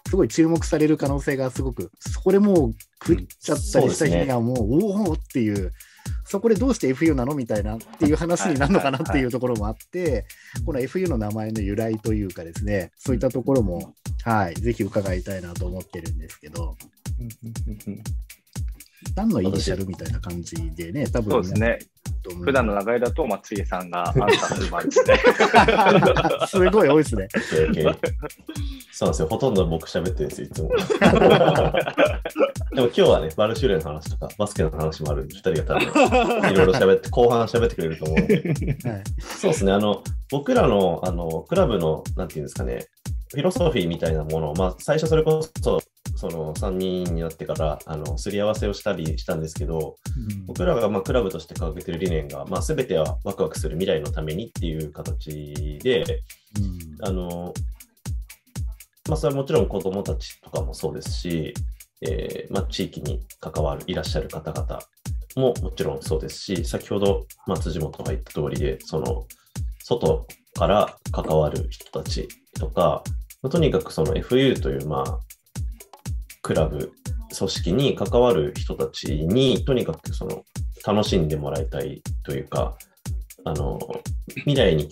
[0.06, 2.74] すごい注目される可能性がすごく、そこでもう
[3.06, 5.72] 食っちゃったりした日にはもう、おおっていう、
[6.24, 10.24] そこでどうして FU なのみたいなっていう話になるのかなっていうところもあって、
[10.64, 16.76] この FU の名前の由来というかですね、そういったところも、はい、ぜひ伺いたいなと思ってるんですけど。
[19.14, 21.78] 何のイニシャルみたいな感じでね、多分、そうですね。
[22.44, 25.20] 普段の流れだと、松重さんが アンサーする場合ですね。
[26.48, 27.28] すごい多いですね。
[28.92, 29.28] そうなんですよ。
[29.28, 30.68] ほとんど僕喋ってるんですよ、いつも。
[32.74, 38.36] でも今日はね、バルシューレの話とか、バスケの話もあるんで、2人が多分、いろいろ喋って、後半喋ってくれると思うんで。
[38.36, 38.54] はい、
[39.18, 39.72] そうですね。
[39.72, 42.86] あの、僕らの、あの、クラブの、なんていうんですかね、
[43.32, 45.80] フィロソフィーみたいなものを、まあ、最初それこそ、
[46.16, 56.04] その3人になってからあのすり合わせをしたりしたんですけど、うん、僕らがまあクラブとして掲げてる理念が、まあ、全てはワクワクする未来のためにっていう形で、
[57.00, 57.54] うん、あの
[59.08, 61.54] まあ、それはもちろん子どもたちとかもそうですし、
[62.02, 64.78] えーまあ、地域に関わるいらっしゃる方々
[65.36, 69.26] ももちろんそうですし、先ほど、まあ、辻元が言った通りで、その
[69.80, 73.02] 外から関わる人たちとか、
[73.42, 75.18] まとにかくその FU という、まあ、
[76.42, 76.92] クラブ、
[77.36, 80.44] 組織に関わる人たちに、とにかくその
[80.86, 82.76] 楽しんでもらいたいというか、
[83.44, 83.78] あの
[84.44, 84.88] 未来に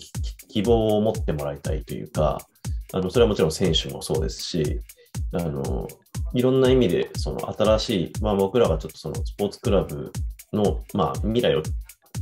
[0.49, 2.39] 希望を持ってもらいたいというか、
[2.93, 4.81] あのそれはもちろん選手もそうですし、
[5.33, 5.87] あの
[6.33, 10.11] いろんな意味でその新しい、まあ、僕らがちょっとそのスポーツクラブ
[10.53, 11.63] の、まあ、未来を、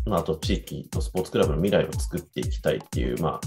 [0.05, 3.39] まあ、あと地域のスポーツクラブの未来を作っていきたいっていう、ま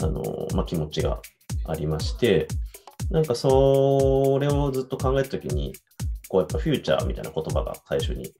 [0.00, 0.22] ああの
[0.54, 1.20] まあ、気持ちが
[1.66, 2.48] ありまして、
[3.10, 5.72] なんかそれをずっと考えたときに、
[6.28, 8.32] こうやっぱフューチャーみたいな言葉が最初に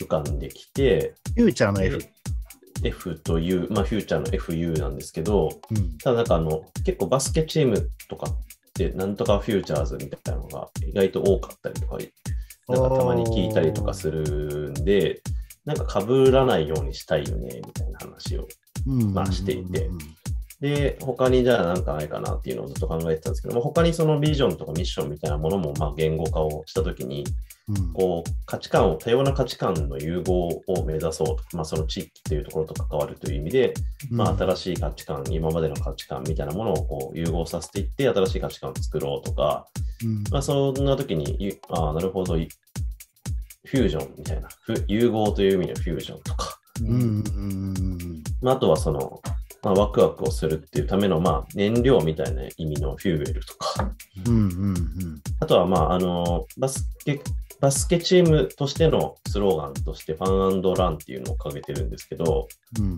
[0.00, 2.00] 浮かんできて、フューチャーの F。
[2.84, 8.36] F という、まあ、フューチャーの FU なんですけど、うん、ただなんかあの、結構バスケチームとかっ
[8.74, 11.98] て、なんとかフューチャーズみたいなのが意外と多かったりとか、
[12.68, 15.22] なんかたまに聞いたりとかするんで、
[15.64, 18.48] なんか被らないようにしたいよね、みたいな話を、
[18.86, 19.88] まあ、していて、
[20.62, 27.24] で、他にじゃあ何かないかなっていうのをずっと考えてたんですけども、他にそのビジョンとかミッションみたいなものもまあ言語化をしたときに、
[27.68, 33.74] うん、こう価値観を、多様な価値観の融合を目指そうと、まあ、その地域っていうところと関わるという意味で、
[34.08, 39.66] うん、まあ、新しい価値観、今までの価値観みたいなものをこう融合させていって、新しい価値観を作ろうとか、
[40.04, 44.48] うん、まあ、そんな時に、ああ、なるほど、フュージョンみたいな、
[44.86, 46.56] 融合という意味のフュージョンとか、
[48.42, 49.20] まあ、あとはその、
[49.62, 53.92] まあ、ワクワクをするっていうための、まあ、燃料みたいな意味のフューエルとか、
[54.26, 57.20] うんうんうん、あとは、まあ、あのバスケ
[57.60, 62.48] バスケチームとしてのスローガンとしてファンランっていうのを掲げてるんですけど、
[62.80, 62.92] うんうん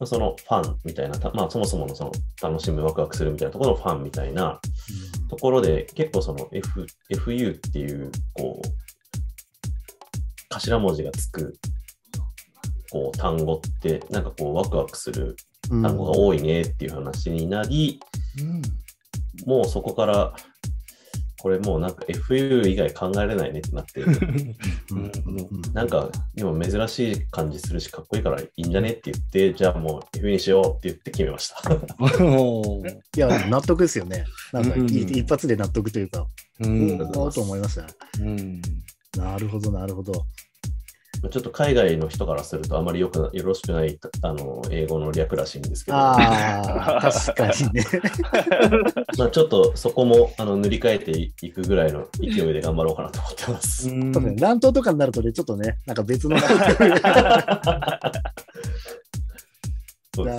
[0.00, 4.58] うん、そのファンみたいな、まあ、そもそものその楽しむ、ワクワクするみたいなところのファンみたいな
[5.28, 8.68] ところで、結構その F FU っていうこう
[10.48, 11.58] 頭文字がつく
[12.90, 15.36] こう単語ってなんかこうワクワクする
[15.68, 18.00] 単語が多いねっていう話になり、
[18.40, 18.62] うん、
[19.46, 20.34] もうそこから
[21.40, 24.04] これもうなんか FU 以外考えれないねってなって、
[25.72, 31.56] なんか今珍しい感じするしかっこいいからいいんじゃねって言って、じゃあもう FU にしようって言って決めました。
[31.72, 34.26] いや、納得ですよね。
[34.52, 36.26] なんか、一発で納得というか、
[36.60, 37.86] うん、おおと思いました、
[38.20, 38.60] うん。
[39.16, 40.26] なるほど、なるほど。
[41.28, 45.98] ちょっと海外の人からするとあまりよくよろしくないあの英語の略らしいんですけど。
[45.98, 47.84] ああ、 確かにね。
[49.18, 51.10] まあちょっとそこもあの塗り替えて
[51.46, 53.90] いくぐらいの勢いで頑張ろうかなと思ってます。
[53.90, 56.36] うんね、乱闘とかになるとね、ちょっとね、なんか別の。
[56.36, 56.42] な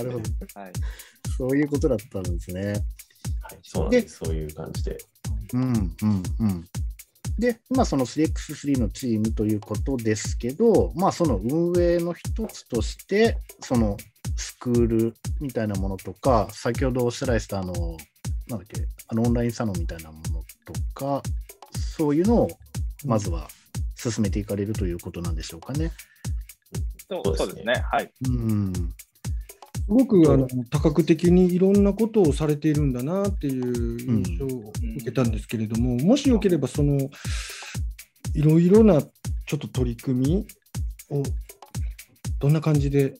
[0.03, 0.23] るほど、
[0.59, 0.71] はい。
[1.37, 2.61] そういうことだったんですね。
[2.67, 2.77] はい、
[3.63, 4.19] そうなんです。
[4.23, 4.97] そういう感じで。
[5.53, 5.67] うんう
[6.05, 6.65] んうん。
[7.39, 13.97] で、まあ、その 3x3 のチームということですけど、まあ、その運営の一つとして、その
[14.35, 17.73] スクールみたいなものとか、先ほどおっしゃられたあの、
[18.47, 21.21] なんだっけ、あのオンラインサロンみたいなものとか、
[21.97, 22.49] そういうのを
[23.05, 23.47] まずは
[23.95, 25.91] 進めていかれるということなんでしょうかね。
[27.09, 27.83] そうそうですね。
[27.91, 28.11] はい。
[28.27, 29.10] うんす
[29.93, 36.97] ごくあの多角的にいろんなことをされているんだなっていう印象を受けたんですけれども、うん、もしよければその
[38.33, 40.47] いろいろなちょっと取り組み
[41.09, 41.23] を
[42.39, 43.15] どんな感じで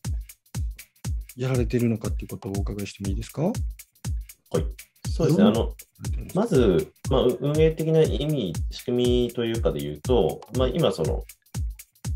[1.35, 3.43] やられているのかっていうことをお伺いしてもいいですか？
[3.43, 3.53] はい。
[5.09, 5.45] そうですね。
[5.45, 5.75] あの
[6.33, 11.23] まず、まあ、運営的な意味、仕組みというかで言うと、まあ、今、その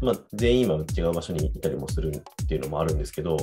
[0.02, 3.38] まあ、全員今違う場所にいたりもするっていうのもあるんですけど、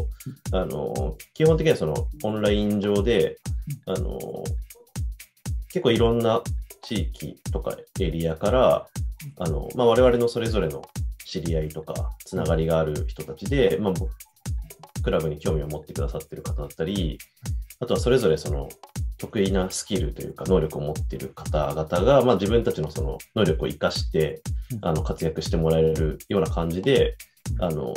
[0.53, 3.38] あの基本的にはそのオンライン上で、
[3.87, 4.19] あの
[5.69, 6.43] 結構いろんな
[6.83, 8.87] 地域とかエリアから、
[9.38, 10.83] あのまあ、我々のそれぞれの
[11.25, 13.93] 知り合いとか、つながりがある人たちで、まあ、
[15.03, 17.19] クラブに興味を持ってくださってる方だったり、
[17.81, 18.69] あとはそれぞれその
[19.23, 24.43] 得意なスキルというか能力を持っている方々が、まあ、自分たちのその能力を生かして
[24.81, 27.17] あの活躍してもらえるような感じで、
[27.61, 27.95] あの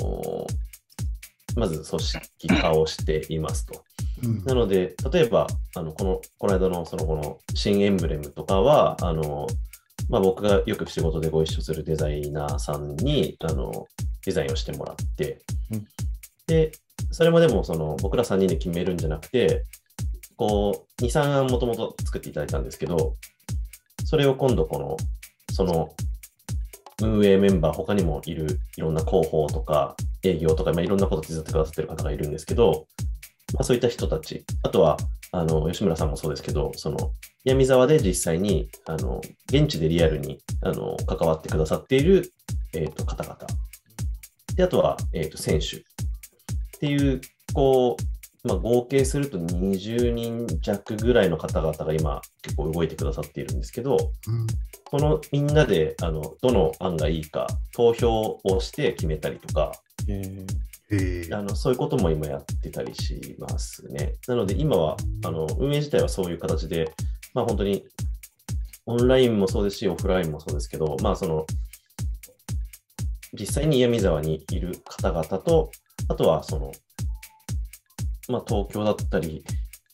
[1.56, 3.84] まず組織化をしていますと。
[4.24, 9.48] うん、なので、例えば、あのこのこの間のそのこの新エンブレムとかは、あの
[10.10, 13.88] まあ、僕がよく仕事でご一緒するデザイナーさんにあの
[14.26, 15.86] デザインをしてもらって、うん、
[16.46, 16.72] で、
[17.10, 19.64] それもでもその僕ら3人で決めるんじゃなくて、
[20.38, 23.16] こう、2、3案もともと作っていただいたんですけど、
[24.06, 24.98] それを今度この、
[25.54, 25.90] その
[27.02, 32.88] 運営メンバー、他にもいるいろんな広報とか営業とか、まあ、いろんなこと手伝ってくださってる方がいるんですけど、
[33.54, 34.98] まあ、そういった人たち、あとは、
[35.32, 37.12] あの、吉村さんもそうですけど、その、
[37.44, 42.34] 闇沢で実際に、あの、現地でリアルに、あの、関わってくださっている、
[42.74, 43.38] えっ、ー、と、方々。
[44.56, 45.78] で、あとは、えっ、ー、と、選手。
[45.78, 45.82] っ
[46.80, 47.22] ていう、
[47.54, 48.04] こう、
[48.46, 54.48] まあ、合計すると20人弱ぐらいの方々が今結構動いてくださっているんですけど、うん、
[54.92, 59.72] そのみんなであのどの案がいいか投票をして決めたりとか、
[61.32, 64.14] あのそういうことも今やってたりしますね。
[64.28, 66.94] なので今はあの運営自体はそういう形で、
[67.34, 67.84] まあ、本当に
[68.86, 71.46] オンラインもそうですし、オフラインもそうですけど、まあ、その
[73.34, 75.72] 実際に闇沢にいる方々と、
[76.08, 76.72] あとはその、
[78.30, 79.44] まあ、東京だったり、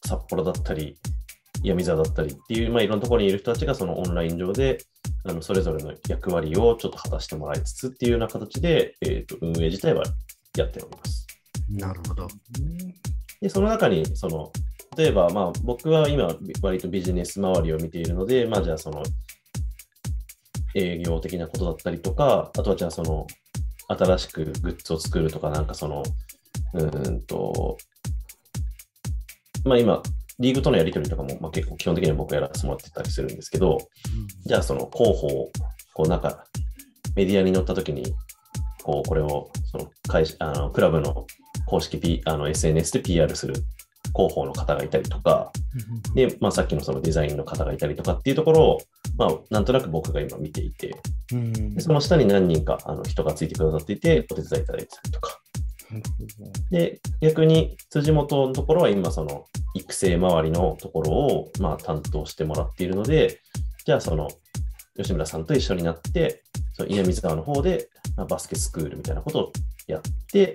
[0.06, 0.98] 札幌だったり、
[1.64, 4.80] 闇沢だったりっていう、まあ、いろんなところにいる人たちがそのオンライン上で
[5.24, 10.04] あのそれぞれの役割をちょっと果たしてもらいつつっていうような形で、えーと、運営自体は
[10.58, 11.28] やっております。
[11.70, 12.28] なるほど。
[13.40, 14.52] で、その中に、その、
[14.98, 19.04] 例えば、まあ、僕は今、割とビジネス周りを見ているので、まあ、じゃあ、その、
[20.76, 23.28] 営業的なことだったりとか、あとは、じゃあ、その、
[23.88, 26.04] 新しくグッズを作るとか、なんかその、
[26.74, 27.78] うんと、
[29.64, 30.02] まあ今、
[30.40, 35.52] リーグとのやり取りとかも、まあ、結構基本的には僕やらせてもらってたりするんですけど、うん、じゃあその広報、
[35.94, 36.46] こうなんか
[37.16, 38.14] メディアに載った時に、
[38.84, 41.28] こうこれをその会社あのクラブの
[41.68, 43.54] 公式、P、あの SNS で PR する
[44.16, 45.52] 広報の方がいたりとか、
[46.16, 48.78] で、まあ、さっきのそのデザインの方がいたりとかっていうところを、
[49.18, 50.96] まあ、なんとなく僕が今見ていて、
[51.30, 55.41] でその下に何人かあの人がついてくださっていて、お手伝いいただいてたりとか。
[56.70, 63.40] で、逆に辻元のところは今、その育成周りのところを、まあ、担当してもらっているので、
[63.86, 64.28] じゃあその
[64.98, 69.52] 吉村さんと一緒になって、その稲水川の方で、まあ、バスケスクールみたいなことを
[69.88, 70.02] やっ
[70.32, 70.54] て、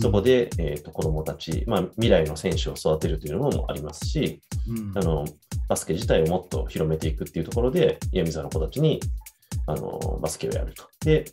[0.00, 5.24] そこで、えーと、子どもたち、まあ、未来の選手を育てるというのもありますし、うん、あの
[5.68, 9.00] バスケ自体をもっと広めていくっていうところで、岩見沢の子たちに
[9.66, 10.84] あのバスケをやると。
[11.04, 11.24] で、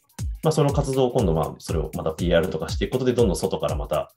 [0.45, 4.11] まあ、その活動を今度、まあ、それをまた PR とかしていくことで、どんどん外からまた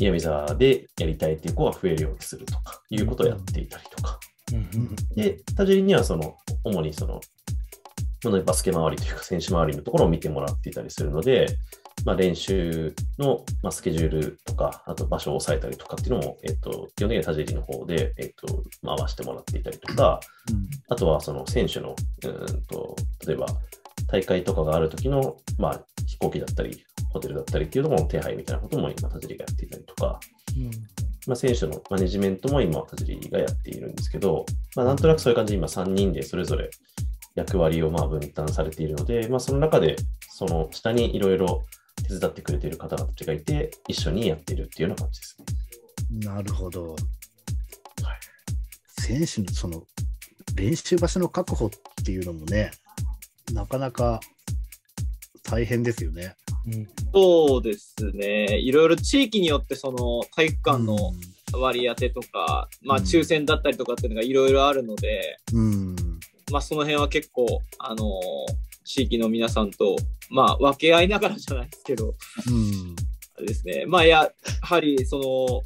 [0.00, 4.20] 岩見沢でやりたいっていう子が増えるようにするとかいうことをやっていたりとか。
[5.16, 7.20] で、田尻にはその、主にその、
[8.44, 11.48] バスケ周りというか選手周りのところを見てもらっていたりするので、
[12.04, 22.94] まあ、練習の、まあ、スケジュールとか、あと場所を抑えたりとかっていうのも、えっと、基本的には田尻の方で、えっと、回してもらっていたりとか、うん、あとはその選手の、うんと、
[23.26, 23.46] 例えば
[24.08, 30.20] 大会とかがある時の、まあ、飛行機だったり、ホテルだったりっていうのも手配みたいなことも今、田尻がやっていたりとか、
[30.56, 30.70] うん
[31.26, 34.44] まあ、選手のマネジメントも今、田尻がやっているんですけど、
[34.76, 36.70] まあ、なんとなくそういう感じで今3人でそれぞれ
[37.34, 39.96] 役割をまあ分担されているので、まあ、その中で、
[40.28, 41.64] その下にいろいろ
[42.08, 45.46] 手伝ってくれている方々がいて、一緒にやっているっていうような感じですね。
[46.34, 46.92] なるほど。
[46.92, 46.98] はい、
[49.00, 49.84] 選手のその
[50.54, 51.70] 練習場所の確保っ
[52.04, 52.70] ていうのもね、
[53.52, 54.20] なかなか
[55.44, 56.34] 大変ですよね。
[56.66, 58.58] うん、そうですね。
[58.58, 60.96] いろいろ地域によってその体育館の
[61.52, 65.94] 割り当てとか、うん、まあ抽選だったりとかっていうのがいろいろあるので、うん、
[66.50, 68.08] まあその辺は結構、あのー、
[68.84, 69.96] 地域の皆さんと、
[70.30, 72.14] まあ分け合いながらじゃないですけど、
[72.48, 73.84] うん、ですね。
[73.86, 74.30] まあや
[74.62, 75.62] はりその、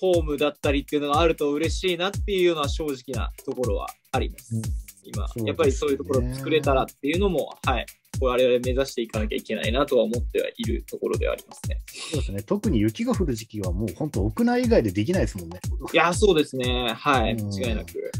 [0.00, 4.54] ホームだったりっていうのがあると嬉しいなっていうのは正直なところはあります。
[5.04, 7.86] 今、やっぱりそういうところを作れたらっていうのも、はい、
[8.20, 11.78] 我々目指していかなきゃいけないなとは思ってはいるところではありますね。
[12.12, 12.42] そうですね。
[12.42, 15.60] 特に雪が降る時期はもう本当屋内以外でできないですもんね。
[15.92, 16.92] いや、そうですね。
[16.94, 18.10] はい、間違いなく。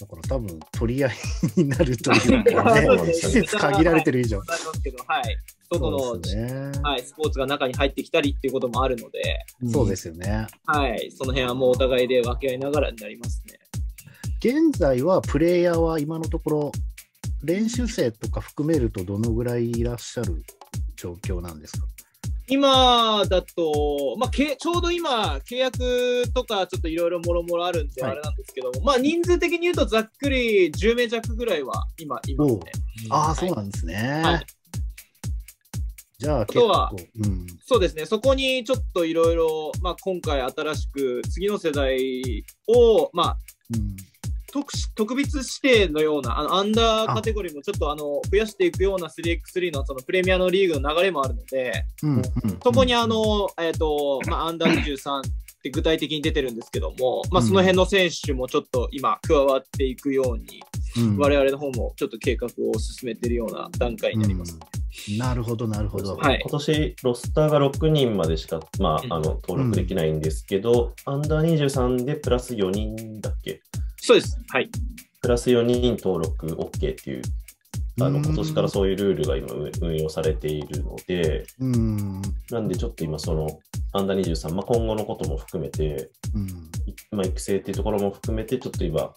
[0.00, 1.12] だから多分取り合い
[1.56, 4.38] になるというかね、 施設限られてる以上。
[4.38, 4.44] は
[5.20, 5.36] い、
[5.70, 10.46] 外の、ね、はい、スポーツが中に入ってきたりっていうこともあるので、そうですよね。
[10.64, 13.59] はい、その辺はもうお互いで分け合いながらになりますね。
[14.42, 16.72] 現在はプレイヤーは今のところ、
[17.44, 20.42] 練習生とか含めるとどのぐらいいらっしゃる
[20.96, 21.86] 状況なんですか？
[22.48, 32.72] 今だと、まあ、けちょうど今、契約とかちょっといろいろもろもろあるんで、あれなんですけども、はい、まあ人数的に言うとざっくり10名弱ぐらいは今、いますね。
[33.10, 34.22] ああ、そうなんですね。
[34.24, 34.46] はい。
[36.18, 43.36] じゃあ、あとは、うん、そうですね、そこにちょっといろいろ、まあ、今回新しく次の世代を、まあ、
[43.74, 43.96] うん
[44.52, 45.48] 特特別指
[45.86, 52.22] 定のようなあのアンダーカテゴリーもちょっとあの増やしていくような 3x3 のそのプレミアのリーグの流れもあるので、うんうん、
[52.62, 55.20] そこにあの、えーとまあ、アンダー23
[55.60, 60.62] って具体的に出てるんですけども、まあ、その辺の選手もちょっと今加わっていくように、
[60.96, 64.58] うん、我々の方もちょっと計画を進めているような段階になります、
[65.10, 66.16] うん、なるほど、なるほど。
[66.16, 73.60] はい、今年ロスターが6人までしか、まあ、あの登録できないんですけど、アンダー23でプラス4人だっけ？
[74.00, 74.38] そうです。
[74.48, 74.70] はい。
[75.22, 77.22] プラス4人登録 OK っていう、
[78.00, 79.48] あの今年からそういうルールが今
[79.82, 83.46] 運用されているので、うんなんでちょっと今、その
[83.92, 86.46] アンダー23、まあ、今後のことも含めて、うん
[87.18, 89.12] まあ、育成っていうところも含めて、ちょっと今、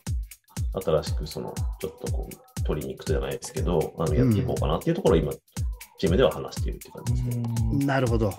[0.86, 5.32] 新しくそのちょっとこう取りに行くじゃないですけど、あのやっていこうかなっていうところを今、
[5.98, 7.86] チームでは話しているって感じですね。
[7.86, 8.34] なるほど。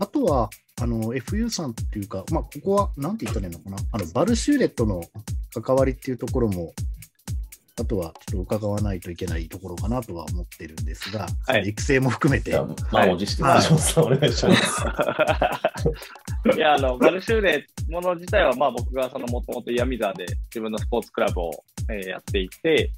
[0.00, 0.50] あとは、
[0.80, 5.02] あの、FU さんっていうか、まあ、ここは、なんて言ったらいいのかな、あの、バルシューレットの
[5.62, 6.72] 関わりっていうところも、
[7.76, 12.56] あとはちょっと伺わないといけないところかなとは思ってるんですが、はい、育成も含めて。
[12.92, 13.62] 満を持して、はい、
[13.96, 14.84] お願いします。
[16.56, 21.50] いや、あの、バルシューレもの自体は、まあ僕がそのもともと岩見沢で自分のスポーツクラブを、
[21.90, 22.92] えー、やっていて、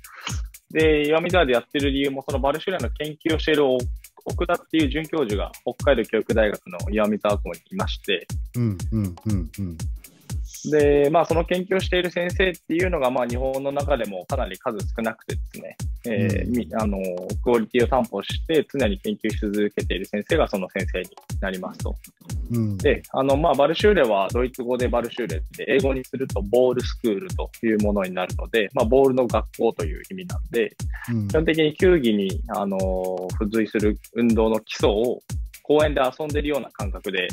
[0.70, 3.64] で、岩見沢でやってる理由も、そのバルシューレの研究をしている
[4.26, 9.78] 奥田っていう准教授が北海道教育大学の岩見沢校にいまして、うんうんうんうん、
[10.64, 15.76] で、まあ、その研究をしている先生っていうのが、まあ、日本の中でもかなり数少なくてですね、
[16.06, 16.98] えー、うん、あの、
[17.42, 21.06] クオリティを担保して常に研究し続けている先生がその先生に
[21.40, 21.94] なりますと。
[22.52, 30.76] うん、で、あの、まあ、バルシューレはドイツ語でバルシューレって英語にするとボールスクールというものになるので、まあ、ボールの学校という意味なんで、
[31.10, 32.78] うん、基本的に球技に、あの、
[33.38, 35.20] 付随する運動の基礎を
[35.62, 37.26] 公園で遊んでるような感覚で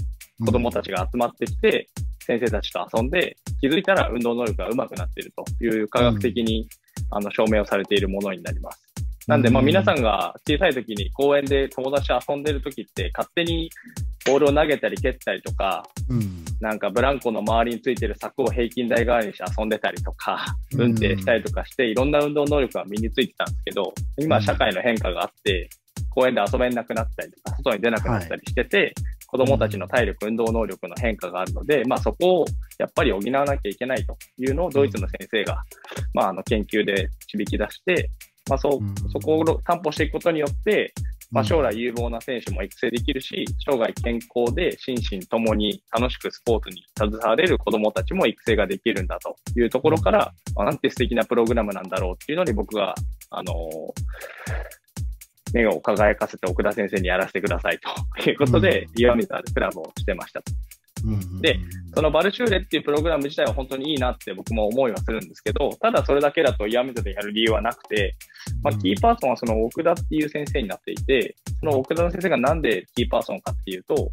[0.44, 1.88] 子供たちが集まってきて、
[2.24, 6.68] 先生たちと遊んで、気づいたら運動能力が上手くなっているという科学的に、
[7.12, 8.94] あの証明をされているものになります。
[9.28, 13.70] なんで、まあ皆さんが小さい時に公園で友達と遊んでる時って勝手に
[14.26, 25.70] ボールを投げたり蹴ったりとか、うん、なんかブランコの周りについてる柵を平均台側にして遊んでたりとか、運転したりとかして、いろんな運動能力が身についてたんですけど、今社会の変化があって、
[26.10, 28.94] 公園で遊べなくなったりとか、外に出なくなったりしてて、はい、
[29.34, 32.46] 子供たちの体力、運動能力の変化があるので、まあそこを
[32.78, 35.64] やっぱり補わなきゃいけないというのをドイツの先生が、
[36.14, 38.12] まああの研究で導き出して、
[38.48, 40.94] まあそう、そこを担保していくことによって、
[41.32, 52.94] まあ、将来有望な選手も育成できるし、生涯健康で心身ともに楽しくスポーツに携われる子供たちも育成ができるんだというところから、まあ、なんて素敵なプログラムなんだろうっていうのに僕が、
[53.32, 54.83] あのー、
[55.54, 60.42] 目を輝かせて奥田先生にやらせてくださいということで、岩見沢でクラブをしてました。
[61.42, 61.60] で、
[61.94, 68.16] そのバルシューレっていうプログラム自体は本当にいいなって僕も思いはするんですけど、ただそれだけだと岩見沢でやる理由はなくて、
[68.64, 74.12] まあ、キーパーソンはその奥田っていう先生になっていて、その奥田の先生がなんでキーパーソンかっていうと、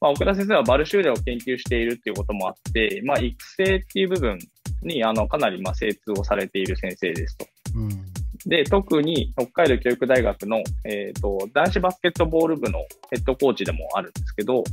[0.00, 4.38] まあ、奥田先生はバルシューレを研究しているっていうこともあって、まあ、育成っていう部分
[4.82, 7.46] にあのかなりまあ精通をされている先生ですと。
[7.76, 8.11] うん
[8.46, 12.80] で、特に北海道教育大学の、えーと、男子バスケットボール部の
[13.10, 14.64] ヘッドコーチでもあるんですけど、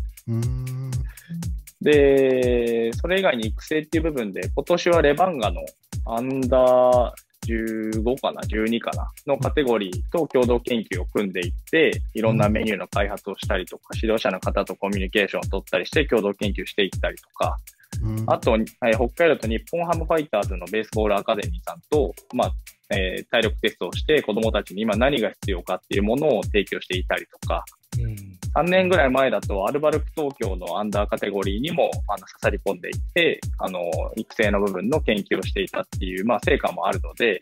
[1.82, 5.62] で、それ以外に育成っていう部分で、今年はレバンガの
[6.06, 7.14] アンダー
[7.48, 17.58] 15かな、12かなのカテゴリーと共同研究を組んでいって、いろんなメニューの開発をしたりとか、指導者の方とコミュニケーションを取ったりして共同研究していったりとか、
[18.28, 22.52] あと、え北海道と日本ハムファイターズのベースボールアカデミーさんと、まあ、
[22.92, 27.64] えー、体力テストをして子供たちに今何が必要かっていうものを提供していたりとか、
[28.00, 33.80] うん、3年ぐらい前だとアルバルク東京のアンダーカテゴリーにもあの刺さり込んでいて、あの、
[34.16, 37.40] 育成の部分の研究をしていたっていう、まあ、成果もあるので、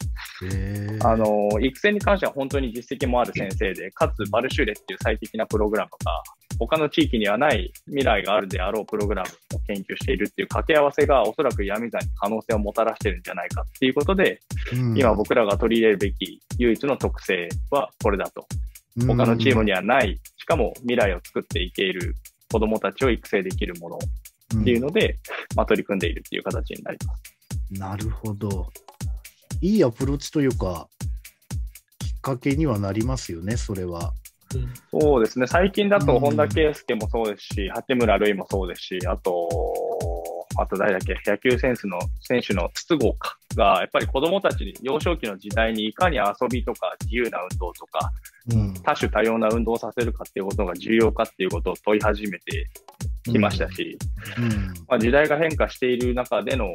[1.03, 6.24] あの、育成に関しては本当に実績もある先生で、かつバルシューレっていう最適なプログラムが
[6.60, 14.41] 他の地域にはない未来があるであろうプログラムを研究しているっていう掛け合わせがおそらく闇座に可能性をもたらしてるんじゃないかっていうことで、
[14.74, 18.45] うん、今僕らが取り入れるべき唯一の特性はこれだと。
[19.05, 22.16] 他のチームにはない、しかも未来を作っていける
[22.51, 25.18] 子供たちを育成できるものっていうので、うん、
[25.58, 27.38] まあ、取り組んでいるっていう形になります。
[27.80, 28.72] なるほど。
[29.62, 30.88] いいアプローチというか、
[31.99, 34.14] きっかけにはなりますよね、それは。
[34.91, 39.50] そうですね、最近だと本田圭佑もそうですし、八村塁もそうですし、あと、
[40.60, 48.12] あと誰だっけ、野球選手の選手の筒香かが、やっぱり子供たちに幼少期の時代にいかに遊びとか自由な運動とか、
[48.52, 52.68] うん、多種多様な運動をさせるかっていうことが重要かっていうことを問い始めて
[53.24, 53.98] きましたし、
[54.38, 54.43] うん。
[54.45, 54.52] うん、
[54.88, 56.74] まあ、時代が変化している中での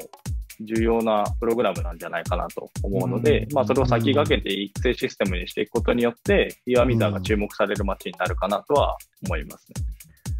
[0.64, 9.74] 重要なプログラムなんじゃないかなと思うので、まあ、それを先駆けて育成システムにしていくことによって、岩見沢が注目される街になるかなとは思いますね。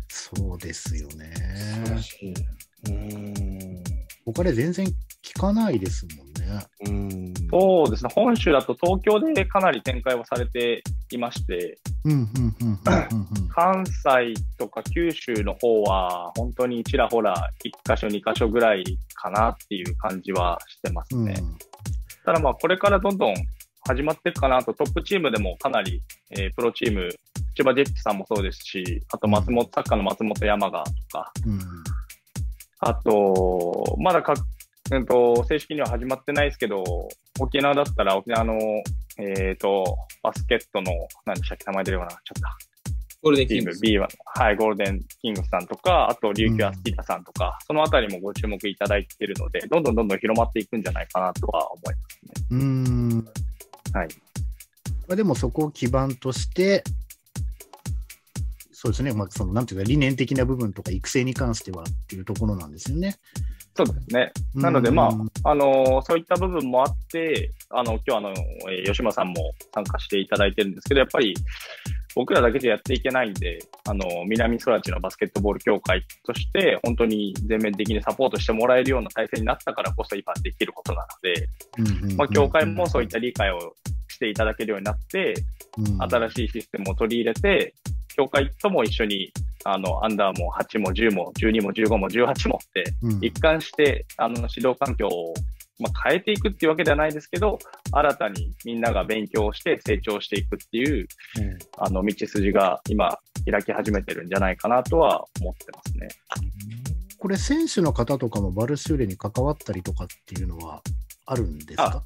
[0.09, 1.33] そうですよね。
[2.89, 3.83] うん
[4.25, 4.87] 他で全然
[5.23, 6.67] 聞かないですもんね。
[6.87, 7.35] うん。
[7.51, 11.79] そうですね、本州だと東京でかなり展開をされていまして、
[13.55, 17.35] 関西とか九州の方は、本当にちらほら
[17.65, 18.85] 1箇所、2箇所ぐらい
[19.15, 21.35] かなっていう感じはしてますね。
[21.39, 21.57] うん、
[22.25, 23.35] ただまあ、これからどんどん
[23.87, 27.09] 始まっていくかなと、トップチームでもかなり、えー、プロチーム、
[27.55, 31.59] 千葉ジェッツさんもそうですし、あと松本、サッカーの松本山雅とか、うん。
[32.85, 34.35] あと、まだか、
[34.93, 36.85] うんと、正式には始まってないですけど、
[37.41, 38.59] 沖縄だったら沖縄の、
[39.19, 39.85] えっ、ー、と、
[40.23, 40.93] バスケットの、
[41.25, 42.73] 何でしたっけ、名前出るような、ちょっと。
[43.23, 43.81] ゴールデンキングス。
[43.81, 52.59] B は、はい、ゴールデンキングスさんとか、あと、琉球アスティタさんとか、うん、そのあたりもご注目いただいているので、どんどんどんどん広まっていくんじゃないかなとは思いますね。
[52.59, 53.29] うん。
[53.95, 55.17] はい。
[55.17, 56.85] でもそこを基盤として、
[58.73, 63.15] そうですね、まあ、そのなんていうか、理念的な部分とか育成に関してはっていうところなんですよね。
[63.75, 64.33] そうですね。
[64.55, 65.09] なので、ま
[65.45, 68.35] あ、あの、そういった部分もあって、あの、今日あの、
[68.71, 71.35] え吉間さんも参加していただいてるんですけど、やっぱり、
[72.15, 73.59] 僕らだけでやっていけないんで、
[73.89, 81.49] あの、南空地のバスケットボール協会として、本当に全面的にサポートしてもらえるような体制になったからこそ今できることなので、
[82.17, 83.75] まあ、協会もそういった理解を
[84.09, 85.35] していただけるようになって、
[86.11, 87.75] 新しいシステムを取り入れて、
[88.15, 89.33] 協会とも一緒に、
[89.65, 92.85] あの、アンダーも8も10も12も15も18もって、
[93.21, 95.35] 一貫して、あの、指導環境を、
[95.79, 97.59] まあ、変えていくっていうわけではないですけど、
[97.93, 101.07] 新たにみんなが勉強して成長していくっていう、
[101.39, 103.19] うん、あの、道筋が今、
[103.51, 106.09] 開き始めてるんじゃないかなとは思ってますね。
[107.19, 110.83] これ、選手の方とかもバルシューレに関わったりとかっていうのは
[111.27, 112.03] あるんですか？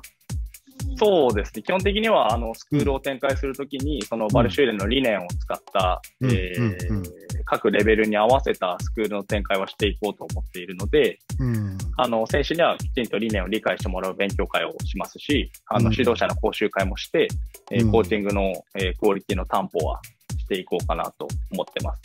[0.99, 1.63] そうですね。
[1.63, 7.03] 基本的には、あの、スクールを展開するときに、そのバルシューレンの理念を使った、うん、えー、
[7.45, 17.29] 各レベルに合わせたスクールの展開はしていこうと思っているので、うん、あの、選手にはきちんと理念を理解してもらう勉強会をしますし、あの、指導者の講習会もして、
[17.71, 20.01] え、うん、コーチングの、えー、クオリティの担保は
[20.39, 22.01] していこうかなと思ってます。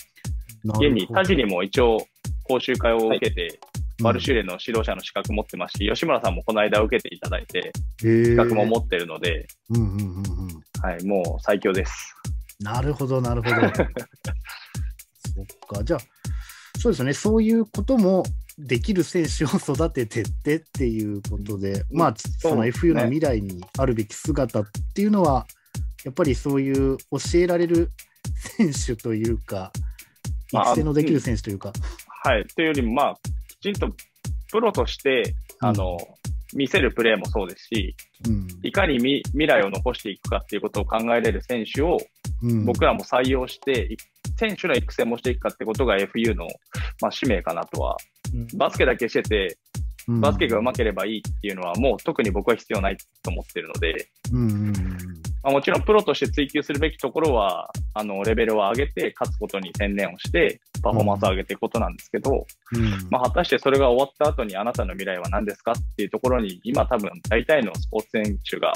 [0.63, 1.97] 現に、他時にも一応、
[2.43, 9.47] 講習会を受けて、はいマルシューレの指導者の資格持ってますし、吉村さんもこの間受けていただいて、資格も持ってるので、
[10.81, 12.15] はい、もう最強です。
[12.59, 13.55] なるほど、なるほど。
[13.61, 15.99] そっか、じゃあ、
[16.79, 18.23] そうですね、そういうことも
[18.57, 25.45] できる選手を育ててってっていうことで、まあ、その FU の未来にあるべき姿っていうのは、
[26.03, 27.91] やっぱりそういう教えられる
[28.57, 29.71] 選手というか、
[30.51, 31.71] 育成のできる選手というか。
[32.23, 33.15] はい、というよりも、まあ、
[33.61, 33.89] ちんと
[34.51, 35.97] プロとして、あの、
[36.53, 37.95] 見せるプレーもそうですし、
[38.27, 41.97] うん、いかに未来を残していくかっていうことを考えれる選手を、
[42.65, 43.95] 僕らも採用して、
[44.37, 46.47] 選手の育成もしていくかってことが FU の、
[47.01, 47.95] まあ、使命かなとは、
[48.57, 49.57] バスケだけしてて、
[50.07, 54.09] バスケが上手ければいいっていうのはもう特に僕は必要ないと思ってるので、
[55.43, 68.71] まあ、もちろんプロとして追求するべきところは、あの、レベルを上げて、勝つことに専念をして、パフォーマンスを上げていくことなんですけど、うん、まあ、果たしてそれが終わった後にあなたの未来は何ですかっていうところに、今多分大体のスポーツ選手が、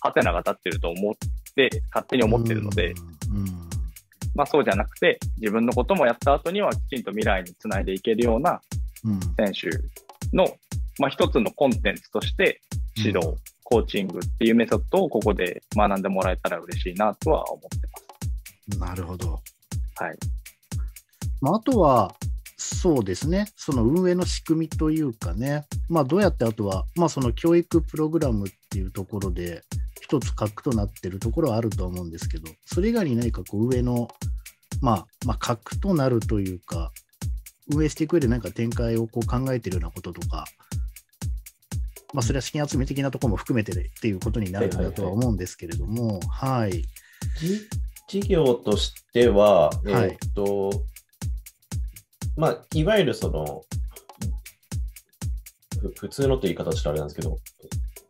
[0.00, 1.14] ハテナが立ってると思っ
[1.54, 2.92] て、勝手に思ってるので、
[3.30, 3.38] うん。
[3.38, 3.46] うん、
[4.34, 8.60] まあそうじゃなくて、自分のこともやった後にはきちんと未来につないでいけるような
[9.36, 10.44] 選手の、
[10.98, 12.60] まあ一つのコンテンツとして
[12.96, 13.34] 指導、
[13.70, 17.86] コーチングっていうメソッドをここで学んでもらえたら嬉しいなとは思って
[18.72, 18.80] ます。
[18.80, 19.32] なるほど。
[19.96, 20.18] はい。
[21.42, 22.14] まあ、あとは、
[22.56, 29.62] そうですね、その運営の仕組みというかね、まあ、どうやってあとは、まあ、その教育プログラムっていうところで、
[30.00, 34.08] 一つ核となってるところはあると思うんですけど、それ以外に何かこう上の、
[34.80, 36.90] まあ、まあ、核となるというか、
[37.70, 40.46] 運営していく上で何か展開をこう考えてるようなこととか、
[42.14, 46.84] まあ、それは資金集め的なところも含めてっていうことになるんだとは思うんですけれども、はい。
[48.08, 50.78] 事業としては、えー、っと、はい、
[52.36, 53.62] まあ、いわゆるその、
[55.96, 57.38] 普通のという言い方したらあれなんですけど、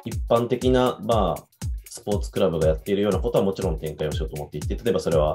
[0.05, 1.45] 一般的な、まあ、
[1.85, 5.35] スポーツクラブがやっているようなことはもちろん展開をしようと思っていて、例えばそれは、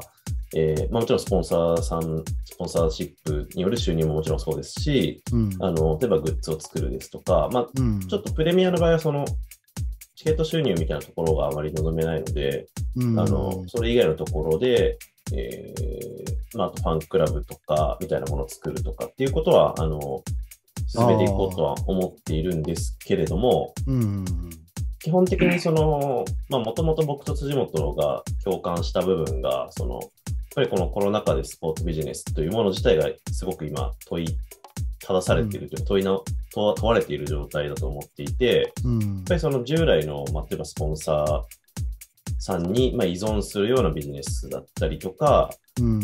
[0.55, 9.25] えーまあ、もちろんスポンサーさん、スポンサーシップによる収入ももちろんそうですし、うん、あの例えばグッズを作るですとか、まあ、うん、ちょっとプレミアの場合はその
[10.15, 14.97] チケット収入みたいなところがあまり望めないので、うん、あのそれ以外のところで、
[15.33, 20.23] えーまあ、あとファンクラブとかみたいなものを作るとかっていうことは、あの
[20.87, 23.73] 進めていこうとは思っているんですけれども、
[24.99, 29.99] 基本的にその、まあ、もともと僕と辻元が共感した部分が、その、
[30.55, 34.27] ぱりこのコロナ禍でスポーツビジネスというもの自体がすごく今問い
[34.99, 36.19] 正されているという、問いな
[36.53, 41.41] 問われている状態だと思っていて、やっぱりその従来の、まあ、例えばスポンサー
[42.39, 45.49] さんに、まあ、依存するようなビジネスだったりとか、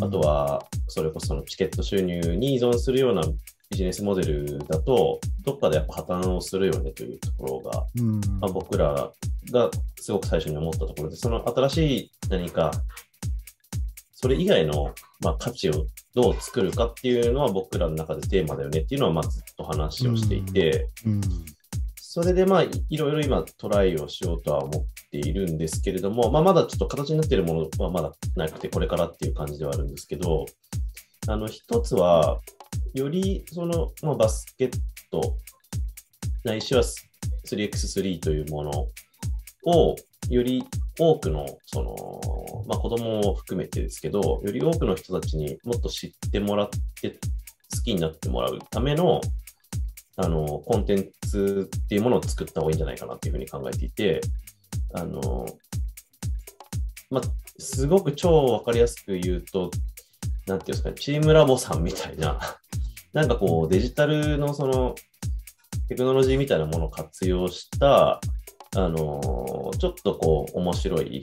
[0.01, 3.23] あとはそれこそのチケット収入に依存するような
[3.69, 9.11] ビジネスモデルだと、どっかでやっぱ破綻をするよねというところが、うん、まあ、僕ら
[9.51, 9.69] が
[9.99, 12.71] すごく最初に思ったところで、その新しい何か、
[14.21, 21.13] それ以外の、まあ、価値をどう作るかっていうのは僕らの中でテーマだよねっていうのはまずっと話をしていて、うん。
[21.13, 21.21] うん、
[21.95, 30.45] それでまあいろいろ今トライをしようとは思っているんですけれども、まあ、まだちょっと形になっているものはまだなくてこれからっていう感じではあるんですけど、
[31.29, 32.41] あの一つは、
[32.93, 34.71] よりその、まあ、バスケッ
[35.11, 35.37] ト、
[36.43, 36.83] ないしは
[37.47, 38.71] 3x3 というもの
[39.65, 39.95] を、
[40.29, 40.63] より
[40.99, 46.69] 多くの、その、まあ、子供を含めてですけど、より多くの人たちにもっと知ってもらっ
[47.01, 49.21] て、好きになってもらうための、
[50.17, 54.21] あの、コンテンツっていうものを作った方がいいんじゃないかなっていうふうに考えていて、
[54.93, 55.45] あの、
[57.09, 57.23] まあ、
[57.57, 59.71] すごく超わかりやすく言うと、
[60.47, 62.39] なんていうんですかね、チームラボさんみたいな
[63.13, 64.95] なんかこう、デジタルのその、
[65.87, 68.19] テクノロジーみたいなものを活用した、
[68.75, 71.21] あの、ちょっとこう、面白い、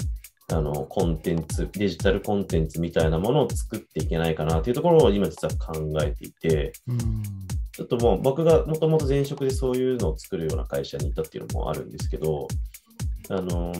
[0.48, 6.72] あの、コンテンツ、デジタルコンテンツみたいなものを作っていけないかなというところを今実は考えていて、
[7.72, 12.48] ちょっともう僕がもともと前職でそういうのを作るような会社にいたっていうのもあるんですけど、
[13.28, 13.72] あの、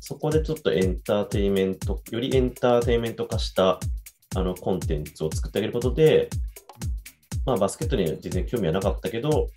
[0.00, 3.78] そこでちょっとエンターテイメント、よりエンターテイメント化した
[4.36, 6.28] あのコンテンツを作ってあげることで、
[7.46, 9.48] まあ、バスケットに全然興味はなかったけど、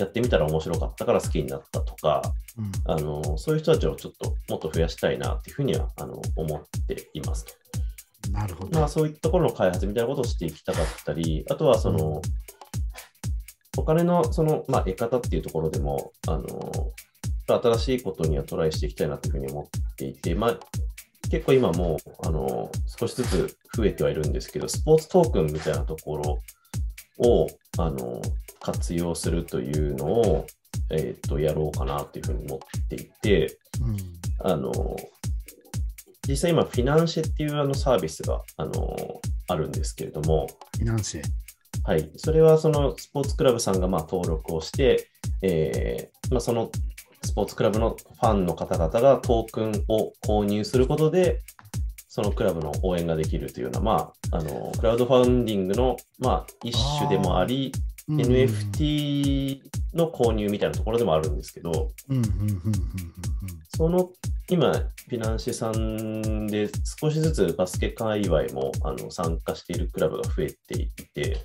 [0.00, 2.22] やってみたら面白かったから好きになったとか、
[2.58, 7.52] うん、あのそういう人たちをちょっともっと増やしたいなっていうふうにはあの思っていますと。
[8.32, 8.78] なるほど。
[8.78, 12.20] まあ、そういったところの開発みたいなことをしていきたかったり、あとはその、
[13.76, 16.46] お金のその、まあ、得方っていうところでも、あの
[17.46, 20.58] 新しいことにはトライしていきたいなというふうに思っていて、まあ、
[21.30, 26.40] 結構今もあの少しずつ増えてはいるんですけど、スポーツトークンみたいなところ
[27.20, 27.46] を
[27.78, 28.20] あの
[28.60, 30.46] 活用するというのを、
[30.90, 33.96] えーと、やろうかなというふうに思っていて、うん、
[34.50, 34.72] あの
[36.28, 40.46] 実際今、フィナンシェっていうあのサービスがあのあるんですけれども、
[40.76, 41.22] フィナンシェ。
[41.84, 45.08] はい、それはそのスポーツクラブさんがまあ登録をして、
[45.42, 46.70] えーまあ、その
[47.22, 51.40] スポーツクラブのファンの方々がトークンを購入することで、
[52.12, 57.70] そのクラブの応援ができるというような、まあ、あのクラウドファンディングの、まあ、一種でもあり、
[58.08, 59.60] NFT
[59.94, 61.92] の購入みたいなところでもあるんですけど、
[63.76, 64.10] その
[64.48, 66.68] 今、フィナンシェさんで
[67.00, 71.36] 少しずつバスケ界隈もあの参加しているクラブが増えていて、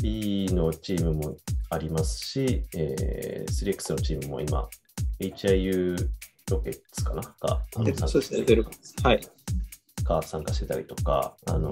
[0.00, 1.36] B のチームも
[1.70, 4.68] ありますし、えー、3X のチームも今、
[5.20, 5.96] HIU
[6.50, 7.22] ロケッツかな？
[7.40, 8.62] が、参加して
[9.02, 9.20] はい。
[10.04, 11.70] が参加してたりとか、あの、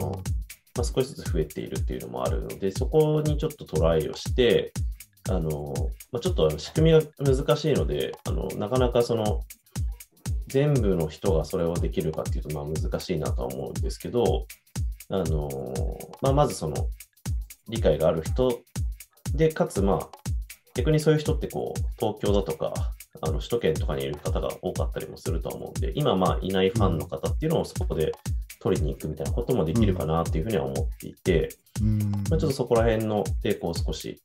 [0.75, 4.73] まあ、少しずつ増えているっていうのもあるので、そこにちょっとトライをして、
[5.29, 5.75] あの、
[6.11, 9.43] まあ、ちょっと仕組みが難しいので、あの、なかなかその、
[10.49, 14.47] 全部の人がそれをできるかっていうと、まあ難しいなとは思うんですけど、
[15.11, 15.49] あの、
[16.23, 16.75] まあ、まずその、
[17.69, 18.61] 理解がある人
[19.35, 20.09] で、かつまあ、
[20.75, 22.73] 逆にそういう人ってこう、東京だとか、
[23.23, 28.13] あの首都圏とかにいる方が多かったりもすると思うんで、今まあいないファンの方っていうのをそこで
[28.61, 31.49] 取りに行くみたいなこともできるかなっていうふうには思っていて、
[32.31, 34.21] まあ、ちょっとそこら辺の抵抗を少し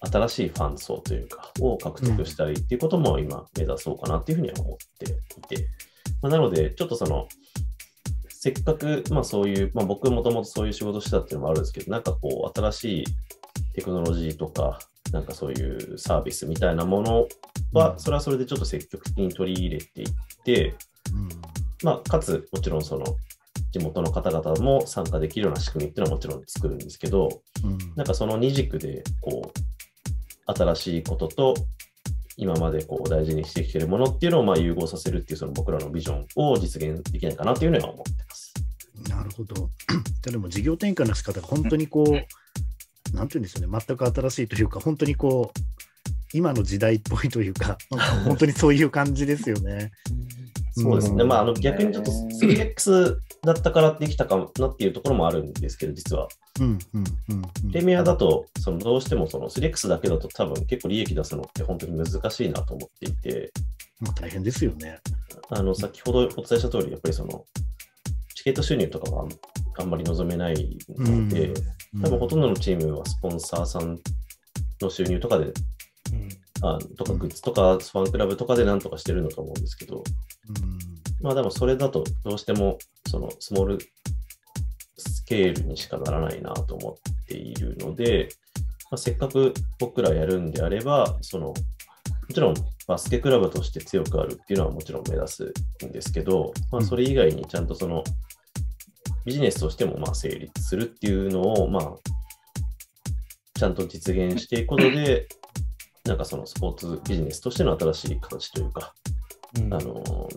[0.00, 5.66] 新しいファン層というか、を獲得したりっていうことも今目指そうかなっていうふうには思っていて、
[6.20, 7.28] まあ、なので、ちょっとその、
[8.28, 13.04] せっかく、まあそういう、まあ僕もともとそういう仕事してたっていうのもあるんですけど、なんかこう、新しい
[13.74, 14.80] テクノロジーとか、
[15.10, 17.28] なんかそういうサービスみたいなもの
[17.72, 20.08] は、それはそれでちょっと積極的に取り入れていっ
[20.44, 20.74] て、
[21.82, 23.04] まあ、かつ、もちろんその、
[23.72, 27.28] 地元の方々も参加できるような仕組みっていうのはもちろん作るんですけど、
[27.96, 31.54] なんかその二軸で、こう、新しいことと、
[32.36, 38.54] 今までこう大事にしてきてるものっていうのをまあ融合させるっていうその僕らのビジョンを実現できないかなというのは思ってます。
[39.08, 39.70] なるほど。
[40.30, 42.26] でも事業展開の仕方が本当にこう、うん、
[43.12, 45.60] なんていうんですよね、全く新しいというか、本当にこう、
[46.34, 49.90] 今の時代っぽいというか、なんか本当にそういう感じですよね。
[50.74, 51.22] そうですね。
[51.24, 56.28] まあ、あの逆にちょっと 3X だったからできたかなっていうところもあるんですけど、実は。
[56.54, 63.52] プレミアだと、そのどうしてもその 3X だけだと多分結構利益出すのって本当に難しいなと思っていて。
[64.00, 64.98] まあ大変ですよね。
[65.50, 67.44] あの、先ほどお伝えした通り、やっぱりその、
[68.42, 69.28] チケット収入とかは
[69.78, 71.54] あんまり望めないので、
[72.02, 74.00] 多分ほとんどのチームはスポンサーさん
[74.80, 75.52] の収入とかで
[76.60, 80.78] あとかグッズとかファンクラブとかでなんとかしてるのと思うんですけど、うん、
[81.20, 83.78] まあでもそれだとどうしてもそのスモール
[84.96, 88.28] スケールにしかならないなと思っているので、
[88.90, 91.54] まあ、せっかく僕らやるんであれば、そのも
[92.34, 92.54] ちろん
[92.88, 95.52] バスケクラブとして強くあるっていうのはもちろん目指す
[95.86, 98.02] んですけど、まあ、それ以外にちゃんとその
[99.24, 101.94] ビジネスとしてもまあ成立するっていうのを、まあ、
[103.54, 105.28] ちゃんと実現していくことで、
[106.04, 108.94] なんかそのスポーツビジネスとしての新しい形というか、
[109.56, 110.28] うん、あの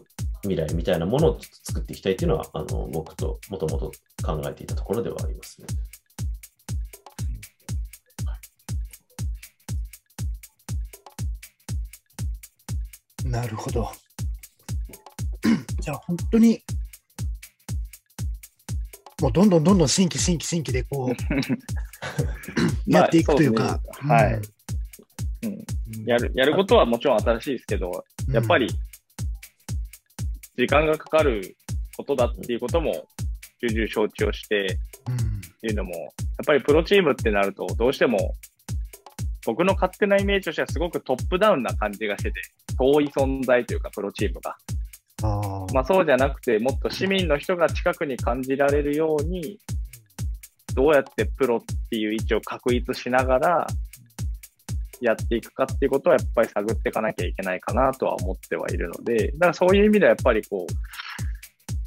[0.44, 3.92] 未来みたいなものを作っていきたいというのは、あの僕ともともと
[4.24, 5.68] 考えていたところではありますね。
[13.26, 13.90] なるほど。
[15.82, 16.64] じゃあ本当に、
[19.26, 21.16] もうどんどんどんどん新規新規新規でこう、
[22.86, 23.82] やっていくというか。
[24.04, 24.42] まあ、ね、はい。
[26.06, 28.68] やる、やることはもちろん新しいですけど、やっぱり、
[30.56, 31.58] 時間がかかる
[31.98, 33.08] ことだっていうことも
[33.68, 36.12] 重々承知をして、っていうのも、やっ
[36.46, 38.36] ぱりプロチームってなると、どうしても、
[39.44, 42.40] 僕の勝手なイメージとしてはすごくトップダウンな感じがしてて、
[42.78, 44.56] 遠い存在というか、プロチームが。
[45.74, 49.60] まあそうじゃなくて、もっと市民の人が近くに感じられるように、
[50.76, 53.68] どうやってプロっていう位置を確立しながら、
[55.02, 60.74] やっていくかっていうことはやっぱり探っていかなきゃいけないかなとは思ってはいるので、だからそういう意味ではやっぱりこう、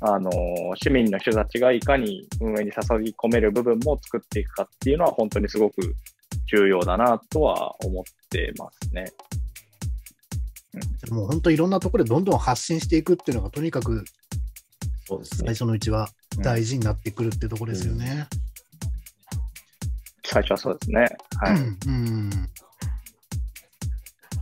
[0.00, 0.30] あの、
[0.76, 5.94] 市民の人たちがいかに運営に注ぎ込める部分も作っていくかっていうのは本当にすごく
[6.46, 9.06] 重要だなとは思ってますね。
[10.74, 14.04] うん、もう本当いろんなところでどんどん発信していくっていうのがとにかく
[15.06, 16.08] そうですね、最初のうちは
[16.38, 18.28] 大事になってくるってところですよね。
[18.32, 18.48] うん
[20.30, 21.08] 最初はそうですね。
[21.38, 21.54] はい。
[21.54, 22.34] うん、ち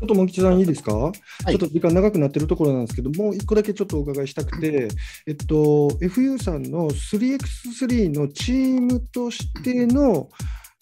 [0.03, 1.13] ょっと茂吉さんいいですか、はい、
[1.51, 4.89] ちょっと時間長くなってるところなんですけど、もう一個だけちょっとお伺いしたくて、
[5.29, 5.57] えっと、
[6.01, 10.29] FU さんの 3x3 のチームとしての、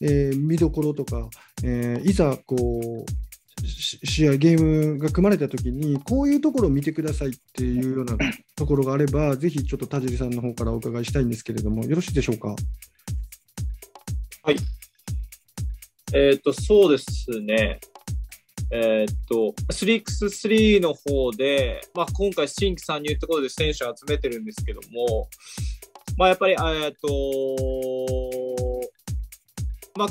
[0.01, 1.29] えー、見どころとか、
[1.63, 3.34] えー、いざこう
[3.65, 8.17] 試合、ゲームが組まれたときに、こういうところを見てくださいっていうような
[8.57, 12.55] ところがあれば、ぜひちょっと田尻さんの方からお伺いしたいんですけれども、よろしいでしょうか？
[14.43, 14.57] はい。
[16.13, 17.81] えっ、ー、と、そうですね。
[18.71, 25.29] えー、っと、3x3 の方で、まあ、今回新規参入ってことで選手を集めてるんですけども、
[26.17, 27.09] まあ、やっぱり、えー、っと、
[29.97, 30.09] まあ、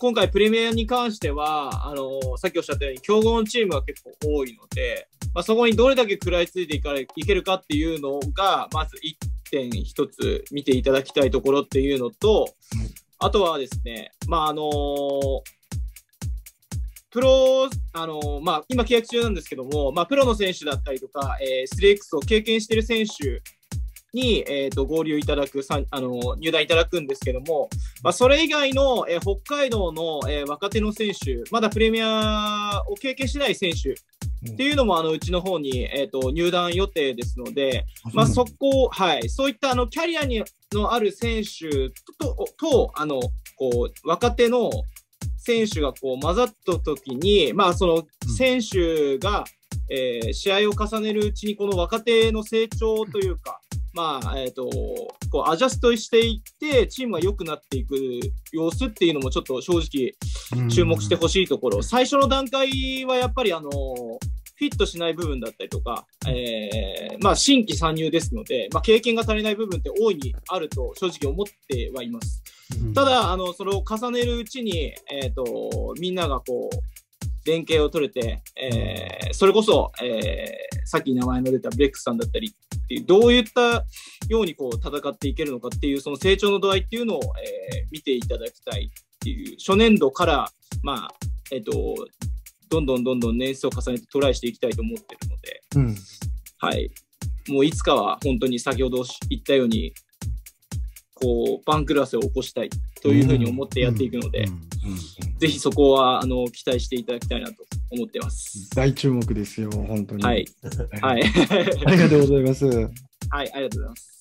[0.00, 12.46] 今回プレミアに関しては、あのさっきおっしゃったように強豪のチームが結構多いので、まあ、そこにどれだけ食らいついていかいけるかっていうのが、まず1点1つ見ていただきたいところっていうのと、
[13.18, 14.64] あとはですね、まああの
[17.10, 23.42] プロ、あのまあ、今契約中なんですけども、まあ、プロの選手だったりとか、えー、3X を経験している選手
[24.14, 27.68] に、えーと、合流いただくあの、入団いただくんですけども、
[28.02, 40.42] まあ、それ以外の、えー、北海道の、えー、若手の選手、まだプレミアを経験してない選手っていうのも、あのうちの方に、えーと、入団予定ですので、まあ、そこ、はい、そういったあのキャリアに
[40.72, 43.20] のある選手ととあの
[43.56, 44.70] こう若手の
[45.36, 48.04] 選手がこう混ざった時に、まあ、その
[48.36, 49.44] 選手が、
[49.90, 53.60] えー、試合を重ねるうちにこの若手の成長というか、
[53.98, 54.70] まあえーと、
[55.28, 57.96] こうアジャストしていってチームが良くなっていく
[58.52, 72.42] 様子っていうのもちょっと正直注目してほしいところ、最初の段階はやっぱりあのフィットしない部分だったりとか、えー、まあ、新規参入ですので、まあ、経験が足りない部分って大いにあると正直思ってはいます。
[72.94, 76.76] ただ、あのそれを重ねるうちに、えーと、みんながこう
[77.44, 83.84] 連携を取れて、えー、それこそ、えー、さっき名前の出たブレックスさんだったりっていう、どういった
[84.28, 90.50] ようにこう戦っていけるのかっていう、その成長の度合いっていうのを、えー、見ていただきたいっていう、初年度から、
[90.82, 91.08] まあ、
[91.50, 91.72] えっ、と、
[92.68, 95.96] どんどんどんどん年数を重ねてトライしていきたいと思ってるので、うん、
[96.58, 96.90] はい。
[97.48, 99.94] もういつかは本当に先ほど言ったように、
[101.14, 102.70] こう、番狂わせを起こしたい
[103.02, 104.46] というふうに思ってやっていくので、
[105.38, 108.70] ぜひそこはあの期待していただきたいなと思ってます。
[108.74, 110.22] 大注目ですよ、本当に。
[110.22, 110.46] はい。
[111.00, 111.22] はい。
[111.86, 112.66] ありがとうございます。
[112.66, 112.90] はい、
[113.30, 114.18] ありがとうございます。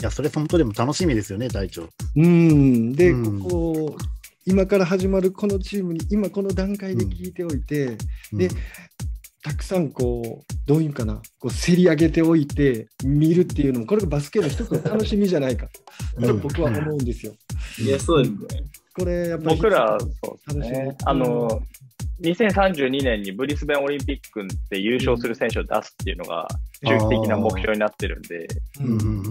[0.00, 1.88] いや、それ本当でも楽しみですよね、隊長。
[2.16, 2.92] うん。
[2.92, 3.96] で、うん、ここ、
[4.44, 7.96] 今から始まるこのチームに、今この段階で聞いておいて、
[8.32, 8.50] うん、で、
[9.42, 15.68] たくさんこう、どういうかな、こう競り上げておいて見るっていうのも、これがバスケの一つの楽しみじゃないか
[16.20, 17.34] と、僕は思うんですよ。
[17.78, 18.64] いや、そうですね。
[18.94, 20.06] これ、やっぱり僕ら、そ
[20.50, 20.96] うですね。
[21.04, 21.60] あの、
[22.22, 26.48] 2032年にブリスベンオリンピックで優勝する選手を出すっていうのが
[26.82, 28.48] 中期的な目標になってるんで、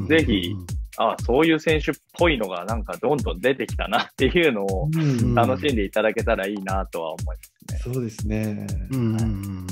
[0.07, 0.55] ぜひ、
[0.97, 4.87] あそういう選手っぽいのがなんかどんどん出てきたなっていうのを
[5.33, 7.93] 楽しんでいただけたらいいなとは思いますね。
[7.93, 8.67] そうですね。
[8.91, 9.67] うん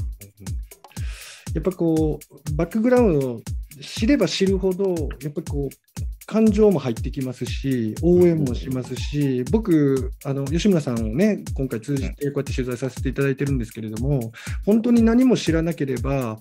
[1.53, 3.41] やっぱこう、バックグラウンドを
[3.79, 14.31] 知れば知るほど、やっぱこう、感情も入ってきますし、応援もしますし、僕、あの吉村さんをね、今回通じてこうやって取材させていただいてるんですけれども、
[14.65, 16.39] 本当に何も知らなければ、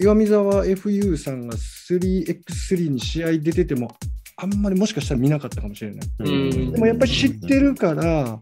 [0.00, 3.94] 岩見沢 FU さんが 3x3 に試合出てても、
[4.36, 6.72] あんまりもしかしたら見なかったかもしれない。
[6.72, 8.40] でもやっぱり知ってるから、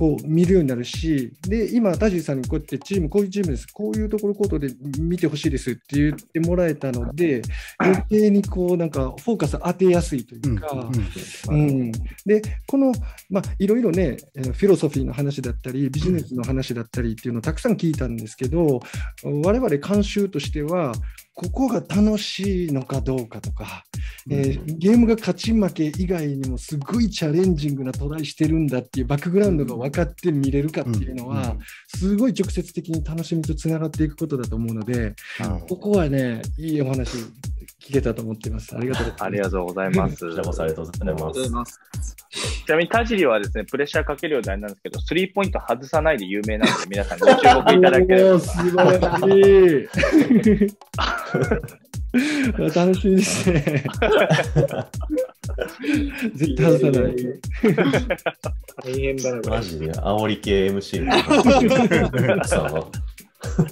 [0.00, 7.42] こう見るようになるし、で、今、田尻さんにこうやってチーム、こういうチームです、こういうところコートで見てほしいですって言ってもらえたので、
[7.76, 10.88] 余計にこう、なんかフォーカス当てやすいというか、
[11.50, 11.92] うん、
[12.24, 12.94] で、この、
[13.28, 18.80] まあ、いろいろね、フィロソフィーの話だったり、ビジネスの話だったりっていうのをたくさん聞いたんですけど、
[19.22, 20.94] 我々監修としては、
[21.40, 23.84] ここが楽しいのかどうかとか、
[24.28, 31.56] うん、えー、ゲームが勝ち負け以外にもすごいチャレンジングなトライしてるんだっていうバックグラウンドが分かって見れるかっていうのは、
[31.88, 35.14] すごい直接的に楽しみとつながっていくことだと思うので、
[35.66, 37.16] ここはね、いいお話
[37.80, 38.76] 聞けたと思ってます。
[38.76, 40.26] ありがとうありがとうございます。
[40.26, 42.16] ありがとうございます。
[42.64, 48.38] ちなみに田尻はですね、プレッシャーかけるようであれなんですけど、スリーポイント外さないで有名なので、皆さんご注目いただければ。
[48.38, 49.88] 素晴らしい。
[52.74, 53.84] 楽しみですね。
[56.34, 57.16] 絶対外さない。
[58.84, 59.50] 大変だな。
[59.50, 61.04] マジで煽り系 MC。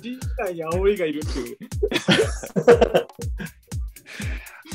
[0.01, 1.59] 人体に煽りがいるっていう。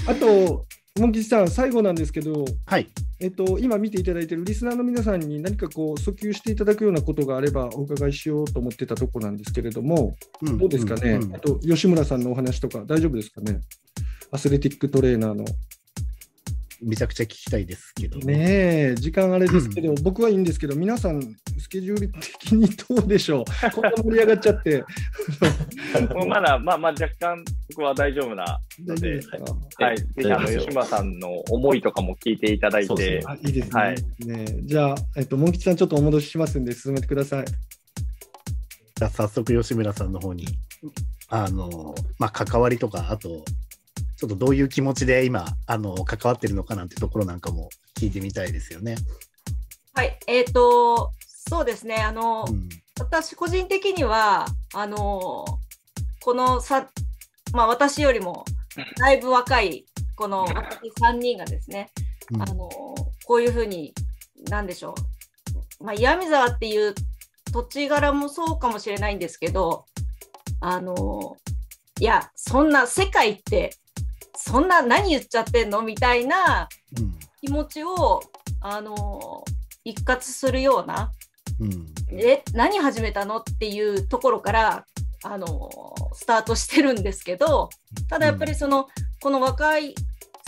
[0.08, 0.66] あと、
[1.00, 2.88] モン吉さん、最後なんですけど、はい。
[3.20, 13.62] えっと、今見ていただいているリスナーの皆さんに何かこう訴求していただくようなことがあればお伺いしようと思ってたとこなんですけれども、うん、どうですかね、うん、あと吉村さんのお話とか大丈夫ですかね？
[14.30, 15.46] アスレティックトレーナーの
[16.84, 18.96] めちゃくちゃ聞きたいですけどね。
[18.96, 21.22] 時間あれですけど、僕はいいんですけど、皆さん、
[21.58, 24.84] スケジュール的にどうでしょう、 こんな盛り上がっちゃって。
[26.14, 29.20] もうまだ、まあまあ、若干、僕は大丈夫なので、
[29.78, 32.94] はい、ぜひあの吉村さんの思いとかも聞いていただいて。
[32.94, 33.82] ね、いいですね。
[33.82, 37.46] はい、ねじゃあ、えっと、モン吉さん、ちょっとお戻ししますんで、進めてください。
[37.46, 40.46] じゃあ、早速、吉村さんの方に、
[41.30, 43.44] あの、まあ、関わりとか、あと、
[44.24, 48.95] ちょっとどういう気持ちで今、あの、関わってるのかなんてところなんかも聞いてみたいですよね。
[49.93, 55.43] はい、えっ、ー、と、そうですね、あの、うん、私個人的には、あの、
[56.21, 56.88] このさ、
[57.51, 58.45] まあ私よりも
[58.97, 61.91] だいぶ若い、この私3人がですね、
[62.34, 62.69] うん、あの、
[63.26, 63.93] こういうふうに、
[64.49, 64.95] なんでしょ
[65.82, 66.95] う、まあ岩見沢っていう
[67.51, 69.84] 土地柄もそうかもしれないんですけど、
[70.61, 71.36] あの、
[71.99, 73.76] いや、そんな世界って
[74.36, 75.82] そんな何言っちゃってんの？
[75.82, 76.68] みたいな
[77.42, 78.22] 気持ちを、
[78.64, 79.44] うん、あの
[79.84, 81.12] 一括するような、
[81.60, 83.38] うん、え何始めたの？
[83.38, 84.86] っていうところから
[85.24, 85.70] あの
[86.14, 87.70] スタートしてるんですけど
[88.10, 88.88] ただやっぱりその、
[89.22, 89.96] この若い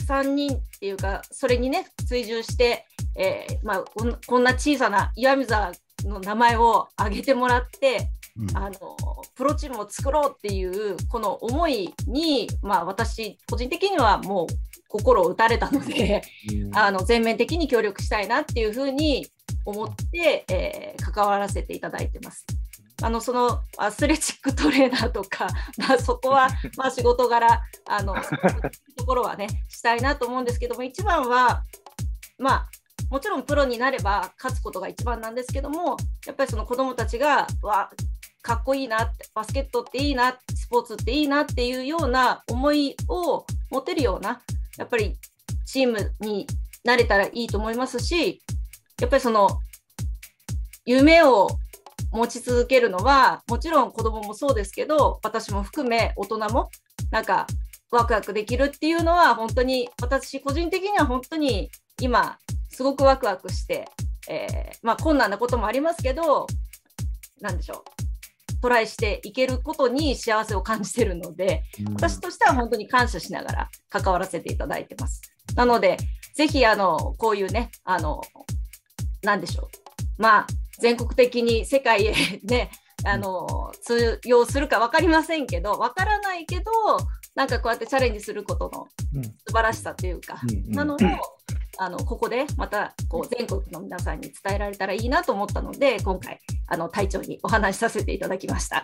[0.07, 3.83] 3人っていうかそれにね追従して、えー、まあ、
[4.27, 5.71] こんな小さな岩見沢
[6.03, 8.97] の名前を挙げてもらって、うん、あの
[9.35, 14.47] プロチームを作ろうっていうこの思いに、まあ、私個人的にはもう
[14.89, 16.21] 心を打たれたので、
[16.65, 19.27] うん、あの全面的に協力したいなっていうふうに
[19.65, 22.45] 思って、えー、関わらせていただいてます。
[23.01, 28.15] あのそのアスレチックトレーナーとか、 まあ、そこはまあ仕事柄あの
[28.95, 31.63] ところはねしたいなと思うんですけども一番は
[32.37, 32.69] まあ
[33.09, 37.91] もちろんプロになれば勝つことが一番なんですけどもやっぱりその子どもたちがわ
[38.45, 44.41] かっこいいなってバスケットっていいなスポーツっていいなっていうような思いを持てるような
[44.77, 45.15] やっぱり
[45.65, 46.45] チームに
[46.83, 48.43] なれたらいいと思いますし
[49.01, 49.49] やっぱりその
[50.85, 51.47] 夢を
[52.11, 56.69] 持ち続けるのは、もちろん子供もそうですけど、私も含め大人も、
[57.11, 57.45] なんか、
[57.91, 61.69] ワクワクできるっていうのは、本当に、私個人的には本当に
[62.01, 62.37] 今、
[62.69, 63.85] すごくワクワクして、
[64.29, 66.47] えー、まあ困難なこともありますけど、
[67.41, 68.14] なんでしょう、
[68.61, 75.21] トライしていけることに幸せを感じてるので、私としては本当に感謝しながら関わらせていただいてます。
[75.55, 75.97] なので、
[76.35, 78.21] ぜひ、あの、こういうね、あの、
[79.23, 80.21] なんでしょう。
[80.21, 80.47] まあ、
[80.79, 82.71] 全国的に世界へ ね、
[83.05, 86.71] あの、通用するか分かりませんけど、分からないけど、
[87.35, 88.87] なんかこうやってチャレンジすることの
[89.45, 90.97] 素晴らしさというか、うん、なのを、
[91.77, 98.83] あのここでまたこう全国の皆さんに伝えられたらいいなと思ったので、今回、あの隊長にお話しさせていただきました。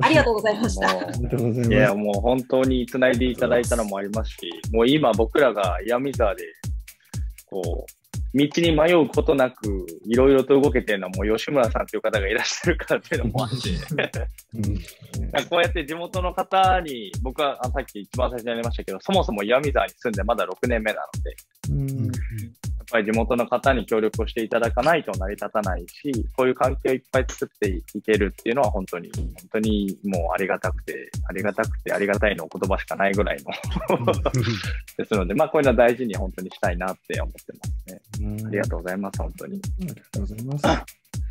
[0.00, 0.92] ありがとうございました。
[0.92, 4.38] いや、もう本当につないでいただいたのもありますし、
[4.72, 6.44] もう今僕らが闇沢で、
[7.46, 7.99] こう、
[8.34, 13.44] 道に迷うことなく、いろいろと動けてるのは、もう吉村さんという方がいらっしゃるからっていうのも。
[13.44, 21.36] あって、こうやって地元の方に、僕はさっき一番最初にやりましたけど、そもそも岩見沢に住んでまだ6年目なので、
[21.70, 22.12] うん
[22.90, 34.04] ぱり地元の方に協力をしていただかないと成り立たないし、こういう環境をいっぱい作っていけるっていうのは本当に、本当にもうありがたくて、ありがたくてありがたいの言葉しかないぐらいの
[34.96, 38.46] ですので、まあこういうのは大事に本当にしたいなって思ってますね。
[38.46, 39.60] ありがとうございます、本当に。
[39.80, 41.29] ありがとうございます。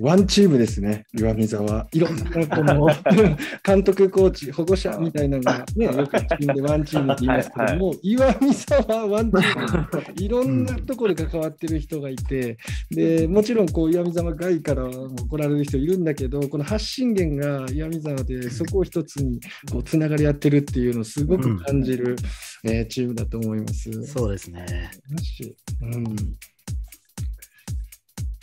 [0.00, 1.86] ワンチームですね、岩見沢。
[1.92, 2.88] いろんなこの
[3.62, 12.58] 監督、コーチ、保護者みたいなのが、ね、よくチームでワンチームって言いますけども、はいはい、岩見沢ワンチーム、 いろんなところで関わってる人がいて、
[12.90, 19.40] でもちろんこう岩見沢外からも来られる人いるんだけど、この発信源が岩見沢で、そこを一つに
[19.70, 22.16] こうつながり合ってるっていうのをすごく感じる、
[22.64, 23.90] うん、えー、チームだと思います。
[24.06, 24.90] そうですね。
[25.82, 26.16] うん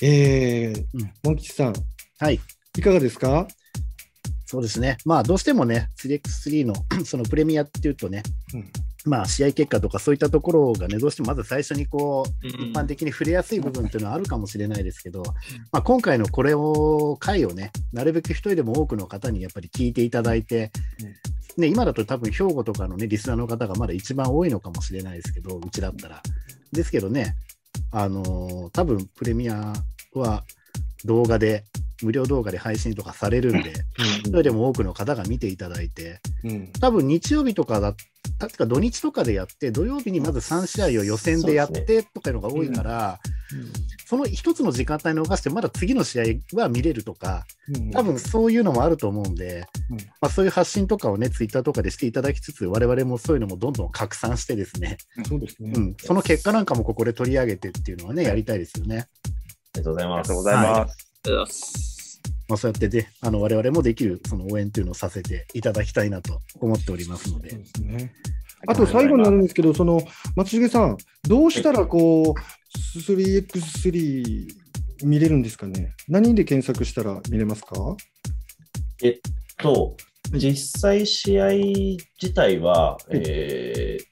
[0.03, 1.73] えー、うん、モン吉さん、
[2.19, 2.39] はい。
[2.77, 3.47] いかがですか？
[4.45, 4.97] そうですね。
[5.05, 6.73] まあ、どうしてもね、3x3 の
[7.05, 8.23] そのプレミアっていうとね、
[8.53, 8.71] うん、
[9.05, 15.23] まあ、試合結果とかそういったところがね、どうしてもまず最初にこう、一般的に触れやすい部分っていうのはあるかもしれないですけど、
[15.71, 20.71] まあ、今回のこれを、回をね、なるべく一人でも多くの方にやっぱり聞いていただいて、
[21.57, 26.21] ね、今だと多分兵庫とかのね、リスナーの方がまだ一番多いのかもしれないですけど、うちだったら。
[26.73, 27.35] ですけどね、
[27.91, 29.73] あのー、多分プレミア
[30.13, 30.43] は
[31.05, 31.65] 動画で、
[32.03, 33.73] 無料動画で配信とかされるんで、
[34.25, 36.19] それでも多くの方が見ていただいて、
[36.79, 37.95] 多分日曜日とかだ、
[38.39, 43.19] 確か土日とかでやって、土曜日にまず3試合を予選でやってとかいうのが多いから、
[44.05, 47.45] その一つの時間帯逃して、まだ次の試合は見れるとか、
[47.93, 49.65] 多分そういうのもあると思うんで、
[50.21, 54.97] まあ、そういう発信とかをね、ツイッターとかでしていただきつつ、我々もそういうのもどんどん拡散してですね、
[55.27, 59.07] そうですね、うん、その結果なんかもここで取り上げてっていうのはね、やりたいですよね。
[59.73, 60.17] ありがとうございます。
[60.17, 61.90] ありがとうございます。
[62.51, 67.51] はい、まあ、そうやってね、あの我々もできるその応援というのをさせていただきたいなと思っておりますので。
[67.51, 68.13] そうですね、
[68.67, 70.01] あと最後になるんですけど、その
[70.35, 70.97] 松重さん、
[71.27, 74.47] どうしたらこう、3x3
[75.03, 75.93] 見れるんですかね？
[76.07, 77.95] 何で検索したら見れますか？
[79.03, 79.19] えっ
[79.57, 79.95] と、
[80.31, 81.49] 実際試合
[82.21, 84.03] 自体は、えー、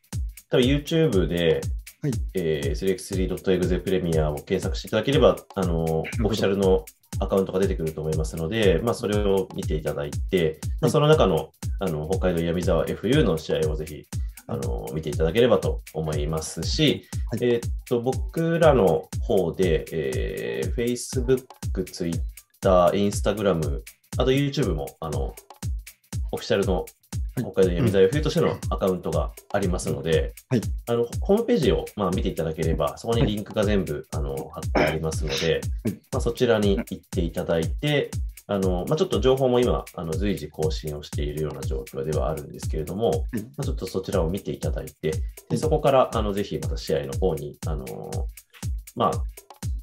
[0.49, 1.61] 多分 YouTube で
[2.01, 6.85] はい、えー、select3.exe プレミアを検索していただければ、あの、オフィシャルの
[7.19, 14.05] アカウントが出てくると思いますので、まあ、それを見ていただいて、まあ、その中の、あの、北海道闇沢 FU の試合をぜひ、
[14.47, 21.45] あの、見ていただければと思いますし、はい、えっと、僕らの方で、えー、Facebook、
[21.91, 22.21] Twitter、
[22.61, 23.81] Instagram、
[24.17, 25.33] あと YouTube も、あの、
[26.31, 26.85] オフィシャルの
[27.41, 35.61] 北海道闇沢冬としてのアカウントがありますので、はい、あのホームページをまあ見ていただければ、そこにリンクが全部あの貼ってありますので、
[36.11, 38.11] まあ、そちらに行っていただいて、
[38.47, 45.13] あのまあ、ちょっと情報も今、あの随時更新をしているような状況ではあるんですけれども、まあ、ちょっとそちらを見ていただいて、
[45.49, 47.85] でそこからあのぜひまた試合の方に、あの
[48.95, 49.11] まあ、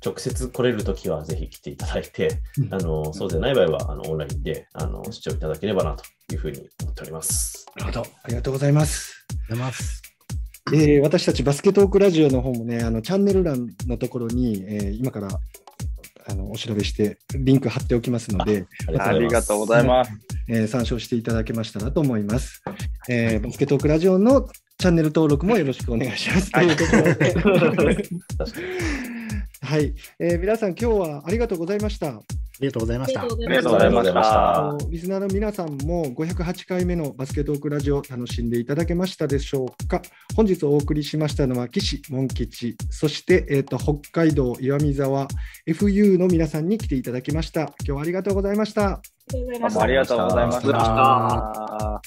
[0.07, 2.41] 直接来れるときはぜひ来ていただいて、
[2.71, 7.67] あのそうでない場合はあのオンラインであの視聴いただければなというふうに思っております。
[7.77, 8.07] なるほど。
[8.23, 9.27] ありがとうございます。
[9.29, 10.03] ありがとうございます。
[10.73, 15.29] えー、私たちバスケトークラジオの方もね、あのチャンネル欄のところに、えー、今から
[16.29, 20.13] あのお調べしてリンク貼っておきますので、ありがとうございます。
[20.49, 22.63] えー、参照していただけましたらと思います。
[23.09, 24.49] えー、バスケトークラジオの
[24.79, 26.51] チャンネル登録もよろしくお願いします。
[26.51, 26.97] というとこ
[27.77, 28.09] ろで。
[29.67, 32.07] はい、えー、皆さん今日はありがとうございました。
[32.07, 32.21] あ
[32.61, 33.23] りがとうございました。
[33.23, 34.77] ありがとうございました。
[34.89, 40.03] リスナーの皆さんも508回目のバスケトークラジオ楽しんでいただけましたでしょうか。
[40.37, 45.27] 本日お送りしましたのは岸門吉、そして、えーと、北海道岩見沢
[45.67, 47.63] FU の皆さんに来ていただきました。
[47.63, 48.93] 今日はありがとうございました。
[48.93, 49.01] あ
[49.35, 49.43] り
[49.97, 52.01] がとうございました。